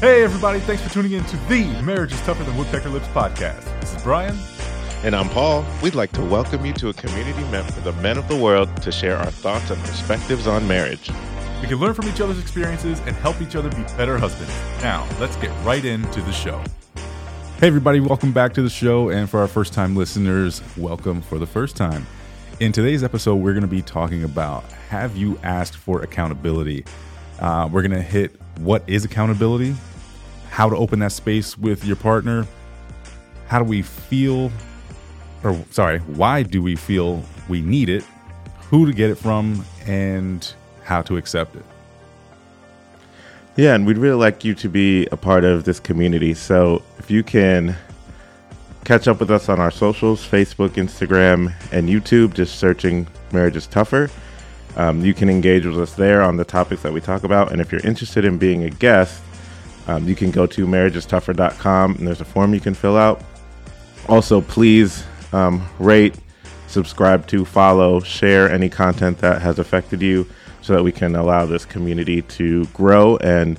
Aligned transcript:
Hey, 0.00 0.24
everybody, 0.24 0.60
thanks 0.60 0.82
for 0.82 0.88
tuning 0.88 1.12
in 1.12 1.24
to 1.24 1.36
the 1.36 1.66
Marriage 1.82 2.14
is 2.14 2.20
Tougher 2.22 2.42
Than 2.42 2.56
Woodpecker 2.56 2.88
Lips 2.88 3.06
podcast. 3.08 3.64
This 3.82 3.94
is 3.94 4.02
Brian. 4.02 4.34
And 5.04 5.14
I'm 5.14 5.28
Paul. 5.28 5.62
We'd 5.82 5.94
like 5.94 6.10
to 6.12 6.22
welcome 6.22 6.64
you 6.64 6.72
to 6.72 6.88
a 6.88 6.94
community 6.94 7.44
meant 7.50 7.70
for 7.70 7.82
the 7.82 7.92
men 8.00 8.16
of 8.16 8.26
the 8.26 8.34
world 8.34 8.74
to 8.80 8.90
share 8.90 9.18
our 9.18 9.30
thoughts 9.30 9.68
and 9.68 9.78
perspectives 9.82 10.46
on 10.46 10.66
marriage. 10.66 11.10
We 11.60 11.68
can 11.68 11.76
learn 11.76 11.92
from 11.92 12.08
each 12.08 12.18
other's 12.18 12.38
experiences 12.38 12.98
and 13.00 13.14
help 13.16 13.42
each 13.42 13.54
other 13.54 13.68
be 13.68 13.82
better 13.98 14.16
husbands. 14.16 14.54
Now, 14.82 15.06
let's 15.20 15.36
get 15.36 15.50
right 15.66 15.84
into 15.84 16.22
the 16.22 16.32
show. 16.32 16.64
Hey, 17.58 17.66
everybody, 17.66 18.00
welcome 18.00 18.32
back 18.32 18.54
to 18.54 18.62
the 18.62 18.70
show. 18.70 19.10
And 19.10 19.28
for 19.28 19.40
our 19.40 19.48
first 19.48 19.74
time 19.74 19.94
listeners, 19.94 20.62
welcome 20.78 21.20
for 21.20 21.38
the 21.38 21.46
first 21.46 21.76
time. 21.76 22.06
In 22.58 22.72
today's 22.72 23.04
episode, 23.04 23.36
we're 23.36 23.52
going 23.52 23.60
to 23.60 23.68
be 23.68 23.82
talking 23.82 24.24
about 24.24 24.64
have 24.88 25.18
you 25.18 25.38
asked 25.42 25.76
for 25.76 26.00
accountability? 26.00 26.86
Uh, 27.38 27.68
we're 27.70 27.82
going 27.82 27.90
to 27.90 28.00
hit 28.00 28.40
what 28.60 28.82
is 28.86 29.04
accountability, 29.04 29.74
how 30.50 30.68
to 30.68 30.76
open 30.76 30.98
that 30.98 31.12
space 31.12 31.56
with 31.56 31.84
your 31.84 31.96
partner, 31.96 32.46
how 33.46 33.58
do 33.58 33.64
we 33.64 33.82
feel, 33.82 34.50
or 35.42 35.56
sorry, 35.70 36.00
why 36.00 36.42
do 36.42 36.60
we 36.60 36.76
feel 36.76 37.24
we 37.48 37.62
need 37.62 37.88
it, 37.88 38.04
who 38.68 38.86
to 38.86 38.92
get 38.92 39.10
it 39.10 39.16
from, 39.16 39.64
and 39.86 40.52
how 40.84 41.02
to 41.02 41.16
accept 41.16 41.56
it. 41.56 41.64
Yeah, 43.56 43.74
and 43.74 43.86
we'd 43.86 43.98
really 43.98 44.16
like 44.16 44.44
you 44.44 44.54
to 44.54 44.68
be 44.68 45.06
a 45.06 45.16
part 45.16 45.44
of 45.44 45.64
this 45.64 45.80
community. 45.80 46.34
So 46.34 46.82
if 46.98 47.10
you 47.10 47.22
can 47.22 47.76
catch 48.84 49.06
up 49.06 49.20
with 49.20 49.30
us 49.30 49.48
on 49.48 49.60
our 49.60 49.70
socials 49.70 50.26
Facebook, 50.26 50.70
Instagram, 50.70 51.52
and 51.72 51.88
YouTube, 51.88 52.34
just 52.34 52.58
searching 52.58 53.06
Marriage 53.32 53.56
is 53.56 53.66
Tougher. 53.66 54.10
Um, 54.76 55.04
you 55.04 55.14
can 55.14 55.28
engage 55.28 55.66
with 55.66 55.78
us 55.78 55.94
there 55.94 56.22
on 56.22 56.36
the 56.36 56.44
topics 56.44 56.82
that 56.82 56.92
we 56.92 57.00
talk 57.00 57.24
about. 57.24 57.52
And 57.52 57.60
if 57.60 57.70
you're 57.70 57.86
interested 57.86 58.24
in 58.24 58.38
being 58.38 58.64
a 58.64 58.70
guest, 58.70 59.20
um, 59.90 60.06
you 60.06 60.14
can 60.14 60.30
go 60.30 60.46
to 60.46 60.66
marriagestougher.com 60.66 61.96
and 61.96 62.06
there's 62.06 62.20
a 62.20 62.24
form 62.24 62.54
you 62.54 62.60
can 62.60 62.74
fill 62.74 62.96
out. 62.96 63.20
Also, 64.08 64.40
please 64.40 65.04
um, 65.32 65.68
rate, 65.80 66.14
subscribe 66.68 67.26
to, 67.26 67.44
follow, 67.44 67.98
share 67.98 68.48
any 68.48 68.68
content 68.68 69.18
that 69.18 69.42
has 69.42 69.58
affected 69.58 70.00
you 70.00 70.28
so 70.62 70.74
that 70.74 70.84
we 70.84 70.92
can 70.92 71.16
allow 71.16 71.44
this 71.44 71.64
community 71.64 72.22
to 72.22 72.66
grow 72.66 73.16
and 73.16 73.58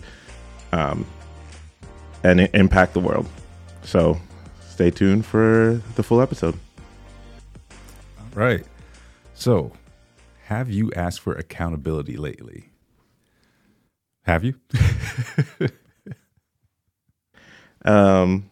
um, 0.71 1.05
and 2.23 2.39
impact 2.53 2.93
the 2.93 3.01
world. 3.01 3.27
So 3.83 4.17
stay 4.69 4.89
tuned 4.89 5.25
for 5.25 5.81
the 5.95 6.03
full 6.03 6.21
episode. 6.21 6.57
All 8.17 8.25
right. 8.35 8.63
So, 9.33 9.73
have 10.45 10.69
you 10.69 10.93
asked 10.95 11.19
for 11.19 11.33
accountability 11.33 12.15
lately? 12.15 12.69
Have 14.23 14.45
you? 14.45 14.55
um 17.85 18.49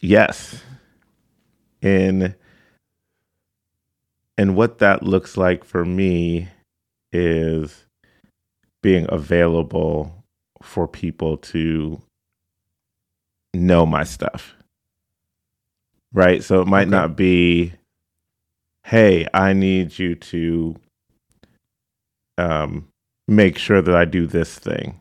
yes. 0.00 0.62
In 1.82 2.34
and 4.36 4.56
what 4.56 4.78
that 4.78 5.02
looks 5.02 5.36
like 5.36 5.64
for 5.64 5.84
me 5.84 6.48
is 7.12 7.84
being 8.82 9.06
available 9.08 10.24
for 10.62 10.88
people 10.88 11.36
to 11.36 12.00
know 13.54 13.84
my 13.84 14.04
stuff. 14.04 14.54
Right? 16.12 16.42
So 16.42 16.60
it 16.60 16.66
might 16.66 16.82
okay. 16.82 16.90
not 16.90 17.16
be 17.16 17.74
hey, 18.84 19.26
I 19.34 19.52
need 19.52 19.98
you 19.98 20.14
to 20.14 20.76
um 22.38 22.88
make 23.28 23.58
sure 23.58 23.82
that 23.82 23.94
I 23.94 24.04
do 24.04 24.26
this 24.26 24.58
thing. 24.58 25.00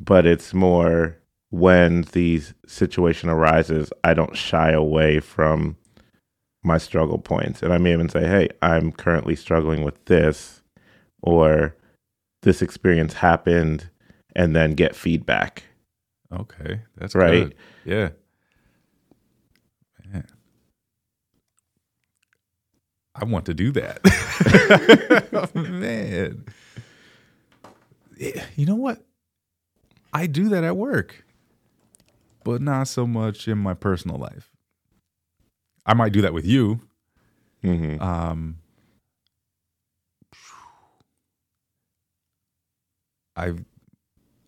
But 0.00 0.26
it's 0.26 0.52
more 0.52 1.16
when 1.50 2.02
the 2.12 2.42
situation 2.66 3.28
arises, 3.28 3.92
I 4.04 4.14
don't 4.14 4.36
shy 4.36 4.70
away 4.72 5.20
from 5.20 5.76
my 6.62 6.78
struggle 6.78 7.18
points. 7.18 7.62
And 7.62 7.72
I 7.72 7.78
may 7.78 7.92
even 7.92 8.08
say, 8.08 8.26
hey, 8.26 8.48
I'm 8.62 8.92
currently 8.92 9.36
struggling 9.36 9.84
with 9.84 10.04
this, 10.06 10.62
or 11.22 11.76
this 12.42 12.62
experience 12.62 13.14
happened, 13.14 13.88
and 14.34 14.54
then 14.54 14.72
get 14.74 14.96
feedback. 14.96 15.62
Okay. 16.32 16.80
That's 16.96 17.14
right. 17.14 17.44
Good. 17.44 17.54
Yeah. 17.84 18.08
Man. 20.12 20.26
I 23.14 23.24
want 23.24 23.46
to 23.46 23.54
do 23.54 23.72
that. 23.72 24.00
Man. 25.54 26.44
You 28.56 28.66
know 28.66 28.74
what? 28.74 29.02
I 30.12 30.26
do 30.26 30.48
that 30.48 30.64
at 30.64 30.76
work, 30.76 31.24
but 32.46 32.62
not 32.62 32.86
so 32.86 33.08
much 33.08 33.48
in 33.48 33.58
my 33.58 33.74
personal 33.74 34.16
life. 34.16 34.52
I 35.84 35.94
might 35.94 36.12
do 36.12 36.20
that 36.20 36.32
with 36.32 36.46
you. 36.46 36.80
Mm-hmm. 37.64 38.00
Um, 38.00 38.58
I 43.34 43.52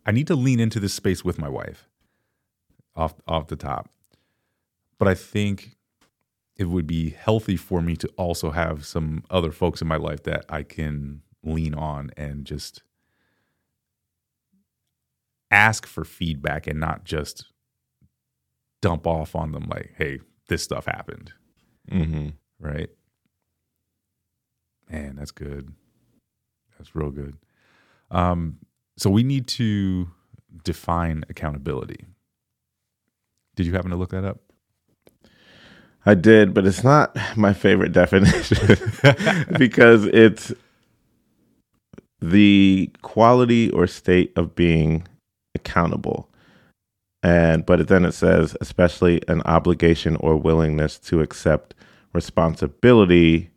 I 0.07 0.13
need 0.13 0.29
to 0.29 0.37
lean 0.37 0.61
into 0.61 0.79
this 0.79 0.95
space 0.95 1.25
with 1.25 1.41
my 1.41 1.49
wife 1.49 1.89
off 2.95 3.17
off 3.27 3.49
the 3.49 3.57
top. 3.57 3.91
But 4.97 5.09
I 5.09 5.15
think 5.15 5.77
it 6.55 6.67
would 6.67 6.87
be 6.87 7.11
healthy 7.11 7.57
for 7.57 7.83
me 7.83 7.97
to 7.97 8.09
also 8.17 8.53
have 8.53 8.87
some 8.87 9.25
other 9.29 9.51
folks 9.51 9.83
in 9.83 9.89
my 9.89 9.97
life 9.97 10.23
that 10.23 10.45
I 10.49 10.63
can 10.63 11.23
lean 11.43 11.75
on 11.75 12.13
and 12.17 12.45
just 12.45 12.81
ask 15.51 15.85
for 15.85 16.05
feedback 16.05 16.69
and 16.69 16.79
not 16.79 17.03
just 17.03 17.47
dump 18.81 19.07
off 19.07 19.35
on 19.35 19.53
them 19.53 19.67
like, 19.69 19.93
hey, 19.97 20.21
this 20.49 20.63
stuff 20.63 20.87
happened. 20.87 21.33
Mm-hmm. 21.91 22.29
Right? 22.61 22.91
Man, 24.91 25.17
that's 25.17 25.31
good. 25.31 25.73
That's 26.79 26.95
real 26.95 27.11
good. 27.11 27.37
Um, 28.11 28.59
so 28.97 29.11
we 29.11 29.23
need 29.23 29.47
to 29.49 30.09
define 30.65 31.25
accountability. 31.29 32.07
Did 33.55 33.67
you 33.67 33.73
happen 33.73 33.91
to 33.91 33.97
look 33.97 34.11
that 34.11 34.25
up? 34.25 34.41
I 36.07 36.15
did, 36.15 36.55
but 36.55 36.67
it's 36.67 36.85
not 36.85 37.17
my 37.37 37.53
favorite 37.53 37.93
definition 37.93 38.79
because 39.59 40.07
it's 40.07 40.53
the 42.21 42.91
quality 43.03 43.71
or 43.71 43.87
state 43.87 44.33
of 44.37 44.55
being 44.55 45.07
accountable 45.55 46.28
and 47.23 47.67
but 47.67 47.89
then 47.89 48.05
it 48.05 48.13
says 48.13 48.57
especially 48.61 49.21
an 49.29 49.43
obligation 49.43 50.17
or 50.17 50.37
willingness 50.37 50.99
to 50.99 51.21
accept 51.21 51.75
responsibility 52.13 53.51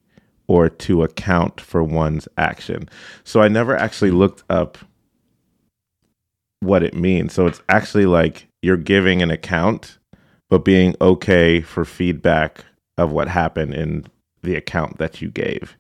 or 0.48 0.70
to 0.70 1.04
account 1.04 1.62
for 1.62 1.84
one's 1.84 2.28
action. 2.38 2.90
So 3.24 3.42
i 3.42 3.48
never 3.48 3.76
actually 3.76 4.12
looked 4.12 4.44
up 4.50 4.78
what 6.60 6.84
it 6.84 6.94
means. 6.94 7.34
So 7.34 7.48
it's 7.48 7.62
actually 7.70 8.06
like 8.06 8.48
you're 8.62 8.78
giving 8.78 9.22
an 9.22 9.32
account 9.32 9.98
but 10.50 10.66
being 10.66 10.96
okay 11.00 11.62
for 11.62 11.86
feedback 11.86 12.66
of 12.98 13.12
what 13.12 13.30
happened 13.30 13.74
in 13.74 14.06
the 14.44 14.56
account 14.56 14.98
that 14.98 15.22
you 15.22 15.30
gave. 15.30 15.78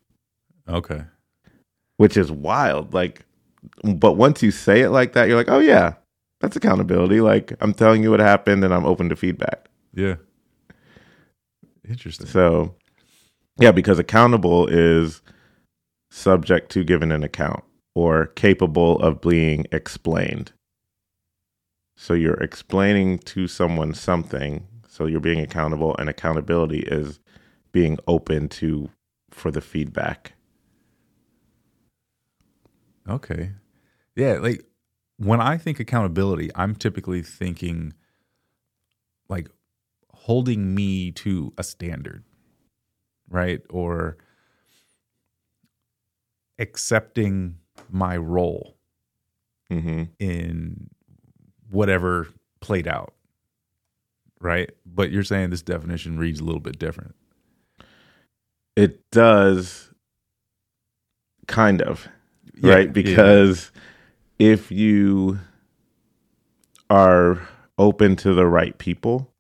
Okay. 0.69 1.03
Which 1.97 2.15
is 2.15 2.31
wild. 2.31 2.93
Like 2.93 3.25
but 3.83 4.13
once 4.13 4.41
you 4.41 4.51
say 4.51 4.81
it 4.81 4.89
like 4.89 5.13
that 5.13 5.27
you're 5.27 5.37
like 5.37 5.49
oh 5.49 5.59
yeah 5.59 5.93
that's 6.41 6.55
accountability. 6.55 7.21
Like 7.21 7.53
I'm 7.61 7.73
telling 7.73 8.03
you 8.03 8.11
what 8.11 8.19
happened 8.19 8.63
and 8.63 8.73
I'm 8.73 8.85
open 8.85 9.09
to 9.09 9.15
feedback. 9.15 9.69
Yeah. 9.93 10.15
Interesting. 11.87 12.27
So, 12.27 12.75
yeah, 13.59 13.71
because 13.71 13.99
accountable 13.99 14.67
is 14.67 15.21
subject 16.09 16.71
to 16.71 16.83
giving 16.83 17.11
an 17.11 17.23
account 17.23 17.63
or 17.95 18.27
capable 18.27 18.99
of 18.99 19.21
being 19.21 19.65
explained. 19.71 20.51
So 21.95 22.13
you're 22.13 22.33
explaining 22.35 23.19
to 23.19 23.47
someone 23.47 23.93
something, 23.93 24.65
so 24.87 25.05
you're 25.05 25.19
being 25.19 25.39
accountable 25.39 25.95
and 25.97 26.09
accountability 26.09 26.79
is 26.79 27.19
being 27.71 27.99
open 28.07 28.49
to 28.49 28.89
for 29.29 29.51
the 29.51 29.61
feedback. 29.61 30.33
Okay. 33.07 33.51
Yeah, 34.15 34.33
like 34.33 34.65
when 35.23 35.39
I 35.39 35.57
think 35.57 35.79
accountability, 35.79 36.49
I'm 36.55 36.73
typically 36.75 37.21
thinking 37.21 37.93
like 39.29 39.49
holding 40.11 40.73
me 40.73 41.11
to 41.11 41.53
a 41.59 41.63
standard, 41.63 42.23
right? 43.29 43.61
Or 43.69 44.17
accepting 46.57 47.57
my 47.89 48.17
role 48.17 48.77
mm-hmm. 49.69 50.05
in 50.17 50.89
whatever 51.69 52.27
played 52.59 52.87
out, 52.87 53.13
right? 54.39 54.71
But 54.87 55.11
you're 55.11 55.23
saying 55.23 55.51
this 55.51 55.61
definition 55.61 56.17
reads 56.17 56.39
a 56.39 56.43
little 56.43 56.61
bit 56.61 56.79
different. 56.79 57.13
It 58.75 59.11
does, 59.11 59.91
kind 61.45 61.79
of, 61.83 62.07
yeah, 62.55 62.73
right? 62.73 62.91
Because. 62.91 63.71
Yeah 63.75 63.81
if 64.41 64.71
you 64.71 65.39
are 66.89 67.47
open 67.77 68.15
to 68.15 68.33
the 68.33 68.47
right 68.47 68.75
people 68.79 69.31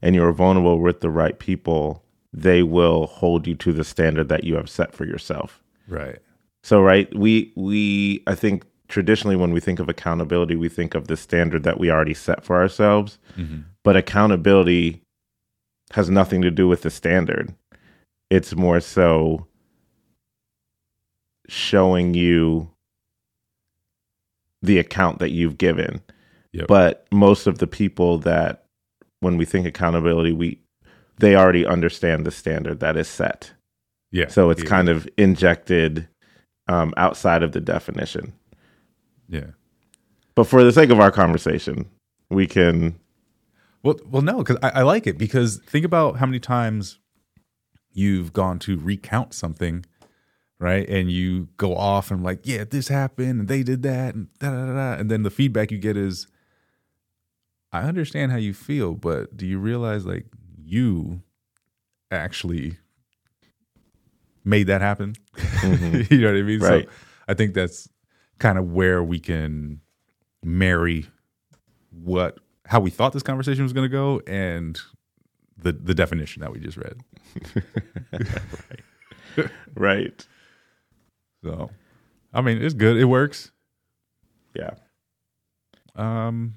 and 0.00 0.14
you're 0.14 0.32
vulnerable 0.32 0.78
with 0.78 1.02
the 1.02 1.10
right 1.10 1.38
people, 1.38 2.02
they 2.32 2.62
will 2.62 3.06
hold 3.06 3.46
you 3.46 3.54
to 3.54 3.74
the 3.74 3.84
standard 3.84 4.30
that 4.30 4.44
you 4.44 4.54
have 4.56 4.70
set 4.70 4.94
for 4.94 5.04
yourself. 5.04 5.62
Right. 5.86 6.20
So 6.62 6.80
right, 6.80 7.14
we 7.14 7.52
we 7.54 8.22
I 8.26 8.34
think 8.34 8.64
traditionally 8.88 9.36
when 9.36 9.52
we 9.52 9.60
think 9.60 9.78
of 9.78 9.90
accountability, 9.90 10.56
we 10.56 10.70
think 10.70 10.94
of 10.94 11.06
the 11.06 11.18
standard 11.18 11.62
that 11.64 11.78
we 11.78 11.90
already 11.90 12.14
set 12.14 12.42
for 12.42 12.56
ourselves. 12.56 13.18
Mm-hmm. 13.36 13.60
But 13.84 13.96
accountability 13.96 15.02
has 15.92 16.08
nothing 16.08 16.40
to 16.40 16.50
do 16.50 16.66
with 16.66 16.80
the 16.80 16.90
standard. 16.90 17.54
It's 18.30 18.56
more 18.56 18.80
so 18.80 19.46
showing 21.46 22.14
you 22.14 22.70
the 24.66 24.78
account 24.78 25.18
that 25.18 25.30
you've 25.30 25.58
given. 25.58 26.02
Yep. 26.52 26.66
But 26.68 27.06
most 27.12 27.46
of 27.46 27.58
the 27.58 27.66
people 27.66 28.18
that 28.18 28.64
when 29.20 29.36
we 29.36 29.44
think 29.44 29.66
accountability, 29.66 30.32
we 30.32 30.60
they 31.18 31.34
already 31.34 31.66
understand 31.66 32.26
the 32.26 32.30
standard 32.30 32.80
that 32.80 32.96
is 32.96 33.08
set. 33.08 33.52
Yeah. 34.12 34.28
So 34.28 34.50
it's 34.50 34.62
yeah. 34.62 34.68
kind 34.68 34.88
of 34.88 35.08
injected 35.16 36.08
um, 36.68 36.92
outside 36.96 37.42
of 37.42 37.52
the 37.52 37.60
definition. 37.60 38.32
yeah. 39.28 39.50
But 40.34 40.46
for 40.46 40.62
the 40.62 40.72
sake 40.72 40.90
of 40.90 41.00
our 41.00 41.10
conversation, 41.10 41.88
we 42.28 42.46
can 42.46 42.98
Well, 43.82 43.98
well, 44.06 44.22
no, 44.22 44.38
because 44.38 44.58
I, 44.62 44.80
I 44.80 44.82
like 44.82 45.06
it 45.06 45.16
because 45.16 45.58
think 45.66 45.84
about 45.84 46.16
how 46.16 46.26
many 46.26 46.40
times 46.40 46.98
you've 47.92 48.32
gone 48.32 48.58
to 48.60 48.76
recount 48.76 49.32
something, 49.32 49.84
right? 50.58 50.88
And 50.88 51.10
you 51.10 51.48
go 51.56 51.74
off 51.76 52.10
and 52.10 52.22
like, 52.22 52.40
yeah, 52.44 52.64
this 52.64 52.88
happened 52.88 53.40
and 53.40 53.48
they 53.48 53.62
did 53.62 53.82
that 53.82 54.14
and 54.14 54.28
da 54.38 54.50
da 54.50 54.66
da, 54.72 54.92
and 55.00 55.10
then 55.10 55.22
the 55.22 55.30
feedback 55.30 55.70
you 55.70 55.78
get 55.78 55.96
is, 55.96 56.26
I 57.72 57.82
understand 57.82 58.32
how 58.32 58.38
you 58.38 58.54
feel, 58.54 58.94
but 58.94 59.36
do 59.36 59.46
you 59.46 59.58
realize 59.58 60.06
like 60.06 60.26
you 60.64 61.22
actually 62.10 62.78
made 64.44 64.68
that 64.68 64.80
happen? 64.80 65.14
Mm-hmm. 65.36 66.14
you 66.14 66.20
know 66.20 66.32
what 66.32 66.38
I 66.38 66.42
mean? 66.42 66.60
Right. 66.60 66.84
So 66.84 66.90
I 67.28 67.34
think 67.34 67.54
that's 67.54 67.88
kind 68.38 68.58
of 68.58 68.72
where 68.72 69.02
we 69.02 69.18
can 69.18 69.80
marry 70.42 71.06
what 71.90 72.38
how 72.66 72.80
we 72.80 72.90
thought 72.90 73.12
this 73.12 73.22
conversation 73.22 73.62
was 73.62 73.72
going 73.72 73.84
to 73.84 73.92
go 73.92 74.20
and 74.26 74.80
the 75.56 75.72
the 75.72 75.94
definition 75.94 76.40
that 76.42 76.52
we 76.52 76.60
just 76.60 76.76
read. 76.76 77.00
Right 78.12 78.80
right. 79.74 80.26
So, 81.46 81.70
I 82.34 82.40
mean, 82.40 82.60
it's 82.60 82.74
good. 82.74 82.96
It 82.96 83.04
works. 83.04 83.52
Yeah. 84.54 84.70
Um 85.94 86.54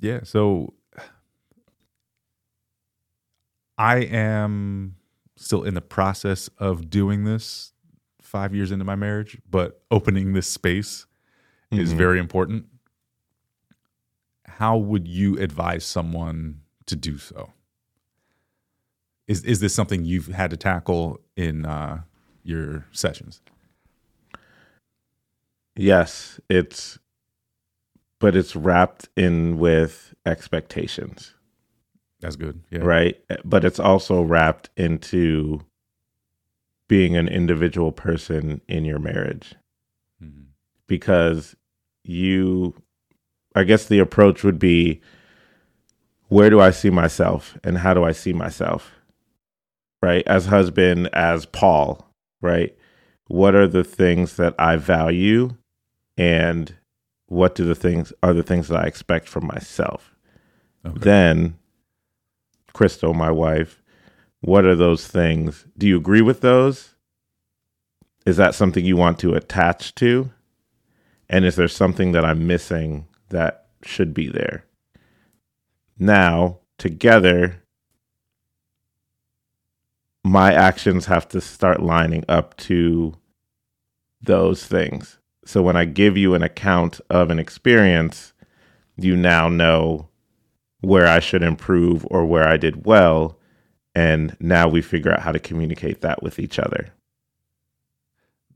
Yeah, 0.00 0.20
so 0.24 0.74
I 3.78 3.98
am 3.98 4.96
still 5.36 5.62
in 5.62 5.74
the 5.74 5.80
process 5.80 6.48
of 6.58 6.90
doing 6.90 7.24
this 7.24 7.72
5 8.22 8.54
years 8.54 8.72
into 8.72 8.84
my 8.84 8.96
marriage, 8.96 9.38
but 9.48 9.82
opening 9.90 10.32
this 10.32 10.48
space 10.48 11.06
is 11.70 11.92
Mhm. 11.92 11.96
very 11.96 12.18
important. 12.18 12.66
How 14.46 14.76
would 14.76 15.06
you 15.06 15.38
advise 15.38 15.84
someone 15.84 16.62
to 16.86 16.96
do 16.96 17.18
so? 17.18 17.52
Is 19.28 19.44
is 19.44 19.60
this 19.60 19.74
something 19.74 20.04
you've 20.04 20.28
had 20.28 20.50
to 20.50 20.56
tackle 20.56 21.20
in 21.36 21.66
uh, 21.66 22.02
your 22.46 22.86
sessions? 22.92 23.40
Yes, 25.76 26.40
it's 26.48 26.98
but 28.18 28.34
it's 28.34 28.56
wrapped 28.56 29.08
in 29.16 29.58
with 29.58 30.14
expectations, 30.24 31.34
That's 32.20 32.36
good. 32.36 32.62
Yeah. 32.70 32.80
right? 32.80 33.20
But 33.44 33.62
it's 33.64 33.78
also 33.78 34.22
wrapped 34.22 34.70
into 34.76 35.60
being 36.88 37.14
an 37.14 37.28
individual 37.28 37.92
person 37.92 38.62
in 38.68 38.84
your 38.86 38.98
marriage 38.98 39.54
Mhm. 40.22 40.46
because 40.86 41.56
you 42.04 42.74
I 43.54 43.64
guess 43.64 43.86
the 43.86 43.98
approach 43.98 44.44
would 44.44 44.58
be 44.58 45.00
where 46.28 46.50
do 46.50 46.60
I 46.60 46.70
see 46.70 46.90
myself 46.90 47.56
and 47.64 47.78
how 47.78 47.92
do 47.94 48.02
I 48.04 48.12
see 48.12 48.32
myself? 48.32 48.92
Right? 50.02 50.26
As 50.26 50.46
husband, 50.46 51.08
as 51.14 51.46
Paul, 51.46 52.05
right? 52.40 52.76
What 53.28 53.54
are 53.54 53.66
the 53.66 53.84
things 53.84 54.36
that 54.36 54.54
I 54.58 54.76
value 54.76 55.56
and 56.16 56.74
what 57.26 57.54
do 57.54 57.64
the 57.64 57.74
things 57.74 58.12
are 58.22 58.32
the 58.32 58.42
things 58.42 58.68
that 58.68 58.84
I 58.84 58.86
expect 58.86 59.28
from 59.28 59.46
myself? 59.46 60.14
Okay. 60.84 60.98
Then 60.98 61.58
Crystal, 62.72 63.14
my 63.14 63.30
wife, 63.30 63.82
what 64.40 64.64
are 64.64 64.76
those 64.76 65.06
things? 65.06 65.66
Do 65.76 65.86
you 65.88 65.96
agree 65.96 66.20
with 66.20 66.40
those? 66.40 66.94
Is 68.26 68.36
that 68.36 68.54
something 68.54 68.84
you 68.84 68.96
want 68.96 69.18
to 69.20 69.34
attach 69.34 69.94
to? 69.96 70.30
And 71.28 71.44
is 71.44 71.56
there 71.56 71.68
something 71.68 72.12
that 72.12 72.24
I'm 72.24 72.46
missing 72.46 73.08
that 73.30 73.66
should 73.82 74.12
be 74.12 74.28
there? 74.28 74.64
Now, 75.98 76.58
together, 76.78 77.62
my 80.26 80.52
actions 80.52 81.06
have 81.06 81.28
to 81.28 81.40
start 81.40 81.80
lining 81.82 82.24
up 82.28 82.56
to 82.58 83.14
those 84.20 84.66
things. 84.66 85.18
So 85.44 85.62
when 85.62 85.76
I 85.76 85.84
give 85.84 86.16
you 86.16 86.34
an 86.34 86.42
account 86.42 87.00
of 87.10 87.30
an 87.30 87.38
experience, 87.38 88.32
you 88.96 89.16
now 89.16 89.48
know 89.48 90.08
where 90.80 91.06
I 91.06 91.20
should 91.20 91.42
improve 91.42 92.06
or 92.10 92.26
where 92.26 92.46
I 92.48 92.56
did 92.56 92.86
well. 92.86 93.38
And 93.94 94.36
now 94.40 94.68
we 94.68 94.82
figure 94.82 95.12
out 95.12 95.20
how 95.22 95.32
to 95.32 95.38
communicate 95.38 96.00
that 96.02 96.22
with 96.22 96.38
each 96.38 96.58
other. 96.58 96.90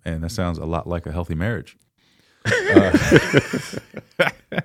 and 0.05 0.25
that 0.25 0.31
sounds 0.31 0.59
a 0.59 0.65
lot 0.67 0.89
like 0.89 1.07
a 1.07 1.13
healthy 1.13 1.35
marriage. 1.35 1.77
Uh, 2.75 2.97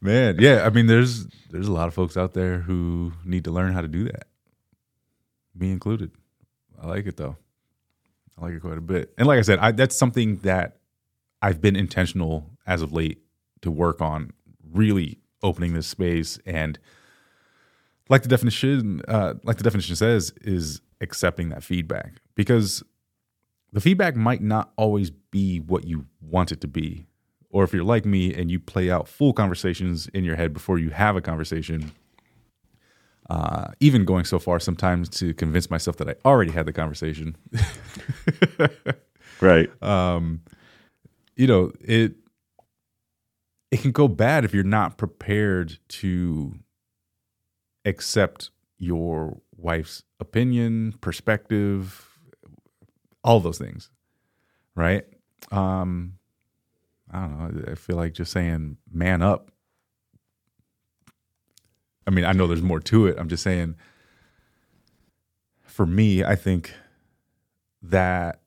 man, 0.00 0.36
yeah. 0.38 0.64
I 0.66 0.70
mean, 0.70 0.86
there's 0.86 1.26
there's 1.50 1.68
a 1.68 1.72
lot 1.72 1.88
of 1.88 1.94
folks 1.94 2.16
out 2.16 2.34
there 2.34 2.58
who 2.60 3.12
need 3.24 3.44
to 3.44 3.50
learn 3.50 3.72
how 3.72 3.80
to 3.80 3.88
do 3.88 4.04
that. 4.04 4.26
Me 5.58 5.70
included. 5.70 6.10
I 6.80 6.86
like 6.86 7.06
it 7.06 7.16
though. 7.16 7.36
I 8.38 8.44
like 8.44 8.54
it 8.54 8.60
quite 8.60 8.76
a 8.76 8.82
bit. 8.82 9.14
And 9.16 9.26
like 9.26 9.38
I 9.38 9.42
said, 9.42 9.58
I, 9.58 9.72
that's 9.72 9.96
something 9.96 10.36
that 10.38 10.76
I've 11.40 11.60
been 11.60 11.76
intentional 11.76 12.50
as 12.66 12.82
of 12.82 12.92
late 12.92 13.22
to 13.62 13.70
work 13.70 14.00
on. 14.02 14.32
Really 14.72 15.18
opening 15.42 15.72
this 15.72 15.86
space 15.86 16.38
and, 16.44 16.78
like 18.08 18.22
the 18.22 18.28
definition, 18.28 19.00
uh, 19.08 19.34
like 19.42 19.56
the 19.56 19.64
definition 19.64 19.96
says, 19.96 20.32
is 20.42 20.80
accepting 21.00 21.48
that 21.48 21.64
feedback 21.64 22.14
because 22.34 22.82
the 23.72 23.80
feedback 23.80 24.16
might 24.16 24.42
not 24.42 24.72
always 24.76 25.10
be 25.10 25.58
what 25.58 25.86
you 25.86 26.06
want 26.20 26.52
it 26.52 26.60
to 26.60 26.68
be. 26.68 27.06
Or 27.50 27.64
if 27.64 27.72
you're 27.72 27.84
like 27.84 28.04
me 28.04 28.34
and 28.34 28.50
you 28.50 28.60
play 28.60 28.90
out 28.90 29.08
full 29.08 29.32
conversations 29.32 30.08
in 30.08 30.24
your 30.24 30.36
head 30.36 30.52
before 30.52 30.78
you 30.78 30.90
have 30.90 31.16
a 31.16 31.20
conversation, 31.20 31.92
uh, 33.30 33.68
even 33.80 34.04
going 34.04 34.24
so 34.24 34.38
far 34.38 34.60
sometimes 34.60 35.08
to 35.08 35.34
convince 35.34 35.70
myself 35.70 35.96
that 35.96 36.08
I 36.08 36.14
already 36.24 36.52
had 36.52 36.66
the 36.66 36.72
conversation, 36.72 37.36
Right. 39.40 39.70
um, 39.82 40.42
you 41.36 41.46
know, 41.46 41.72
it 41.80 42.14
it 43.70 43.80
can 43.80 43.90
go 43.92 44.08
bad 44.08 44.44
if 44.44 44.54
you're 44.54 44.62
not 44.64 44.96
prepared 44.96 45.78
to 45.88 46.54
accept 47.84 48.50
your 48.78 49.40
wife's 49.56 50.02
opinion, 50.20 50.94
perspective, 51.00 52.08
all 53.24 53.40
those 53.40 53.58
things, 53.58 53.90
right? 54.74 55.04
Um, 55.50 56.14
I 57.10 57.20
don't 57.20 57.38
know. 57.66 57.72
I 57.72 57.74
feel 57.74 57.96
like 57.96 58.14
just 58.14 58.32
saying 58.32 58.76
"man 58.90 59.20
up." 59.22 59.50
I 62.06 62.10
mean, 62.10 62.24
I 62.24 62.32
know 62.32 62.46
there's 62.46 62.62
more 62.62 62.80
to 62.80 63.06
it. 63.06 63.16
I'm 63.18 63.28
just 63.28 63.42
saying. 63.42 63.76
For 65.64 65.86
me, 65.86 66.24
I 66.24 66.36
think 66.36 66.72
that 67.82 68.40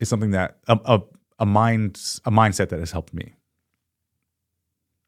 is 0.00 0.08
something 0.08 0.32
that 0.32 0.58
a, 0.68 0.78
a 0.84 1.02
a 1.40 1.46
mind 1.46 1.94
a 2.26 2.30
mindset 2.30 2.68
that 2.70 2.80
has 2.80 2.92
helped 2.92 3.14
me 3.14 3.34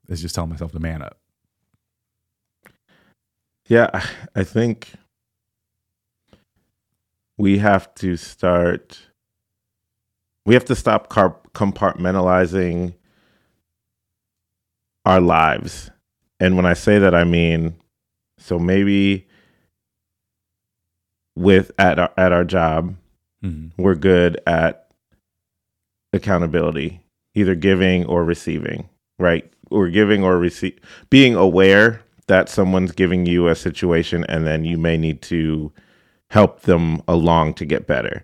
is 0.08 0.22
just 0.22 0.34
telling 0.34 0.50
myself 0.50 0.72
to 0.72 0.80
man 0.80 1.02
up. 1.02 1.18
Yeah, 3.68 3.90
I 4.34 4.44
think 4.44 4.92
we 7.38 7.58
have 7.58 7.94
to 7.96 8.16
start. 8.16 8.98
We 10.46 10.54
have 10.54 10.64
to 10.66 10.74
stop 10.76 11.10
compartmentalizing 11.10 12.94
our 15.04 15.20
lives. 15.20 15.90
And 16.42 16.56
when 16.56 16.66
I 16.66 16.72
say 16.74 16.98
that, 16.98 17.14
I 17.14 17.22
mean, 17.24 17.76
so 18.38 18.58
maybe 18.58 19.26
with 21.36 21.70
at 21.78 21.98
our, 21.98 22.10
at 22.16 22.32
our 22.32 22.44
job, 22.44 22.96
Mm-hmm. 23.44 23.82
we're 23.82 23.96
good 23.96 24.40
at 24.46 24.86
accountability, 26.12 27.00
either 27.34 27.56
giving 27.56 28.06
or 28.06 28.24
receiving. 28.24 28.88
right? 29.18 29.52
Or 29.70 29.88
giving 29.88 30.22
or 30.22 30.38
receive, 30.38 30.78
being 31.10 31.34
aware 31.34 32.02
that 32.28 32.48
someone's 32.48 32.92
giving 32.92 33.26
you 33.26 33.48
a 33.48 33.56
situation 33.56 34.24
and 34.28 34.46
then 34.46 34.64
you 34.64 34.78
may 34.78 34.96
need 34.96 35.22
to 35.22 35.72
help 36.30 36.60
them 36.62 37.02
along 37.08 37.54
to 37.54 37.64
get 37.64 37.86
better. 37.88 38.22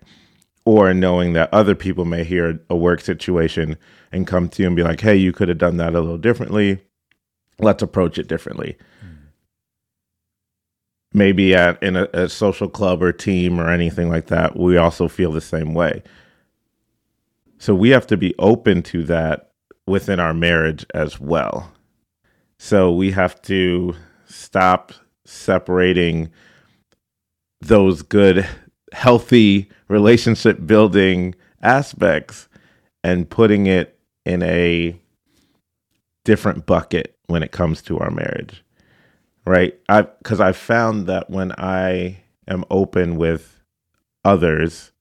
Or 0.64 0.94
knowing 0.94 1.32
that 1.32 1.52
other 1.52 1.74
people 1.74 2.04
may 2.04 2.22
hear 2.22 2.60
a 2.70 2.76
work 2.76 3.00
situation 3.00 3.76
and 4.12 4.24
come 4.26 4.48
to 4.50 4.62
you 4.62 4.66
and 4.68 4.76
be 4.76 4.82
like, 4.84 5.00
hey, 5.00 5.16
you 5.16 5.32
could 5.32 5.48
have 5.48 5.58
done 5.58 5.78
that 5.78 5.94
a 5.96 6.00
little 6.00 6.16
differently. 6.18 6.78
Let's 7.58 7.82
approach 7.82 8.18
it 8.18 8.28
differently. 8.28 8.76
Maybe 11.12 11.54
at 11.54 11.82
in 11.82 11.96
a, 11.96 12.08
a 12.12 12.28
social 12.28 12.68
club 12.68 13.02
or 13.02 13.12
team 13.12 13.58
or 13.60 13.68
anything 13.68 14.08
like 14.08 14.26
that, 14.26 14.56
we 14.56 14.76
also 14.76 15.08
feel 15.08 15.32
the 15.32 15.40
same 15.40 15.74
way. 15.74 16.02
So 17.58 17.74
we 17.74 17.90
have 17.90 18.06
to 18.08 18.16
be 18.16 18.34
open 18.38 18.82
to 18.84 19.02
that 19.04 19.50
within 19.86 20.20
our 20.20 20.34
marriage 20.34 20.86
as 20.94 21.18
well. 21.18 21.72
So 22.58 22.92
we 22.92 23.10
have 23.12 23.40
to 23.42 23.94
stop 24.26 24.92
separating 25.24 26.30
those 27.60 28.02
good, 28.02 28.46
healthy 28.92 29.70
relationship 29.88 30.64
building 30.66 31.34
aspects 31.62 32.48
and 33.02 33.28
putting 33.28 33.66
it 33.66 33.98
in 34.24 34.42
a 34.42 35.00
different 36.24 36.66
bucket 36.66 37.17
when 37.28 37.42
it 37.42 37.52
comes 37.52 37.80
to 37.82 37.98
our 37.98 38.10
marriage. 38.10 38.64
Right? 39.46 39.78
I 39.88 40.02
cuz 40.24 40.40
I've 40.40 40.56
found 40.56 41.06
that 41.06 41.30
when 41.30 41.52
I 41.52 42.18
am 42.46 42.64
open 42.70 43.16
with 43.16 43.62
others, 44.24 44.92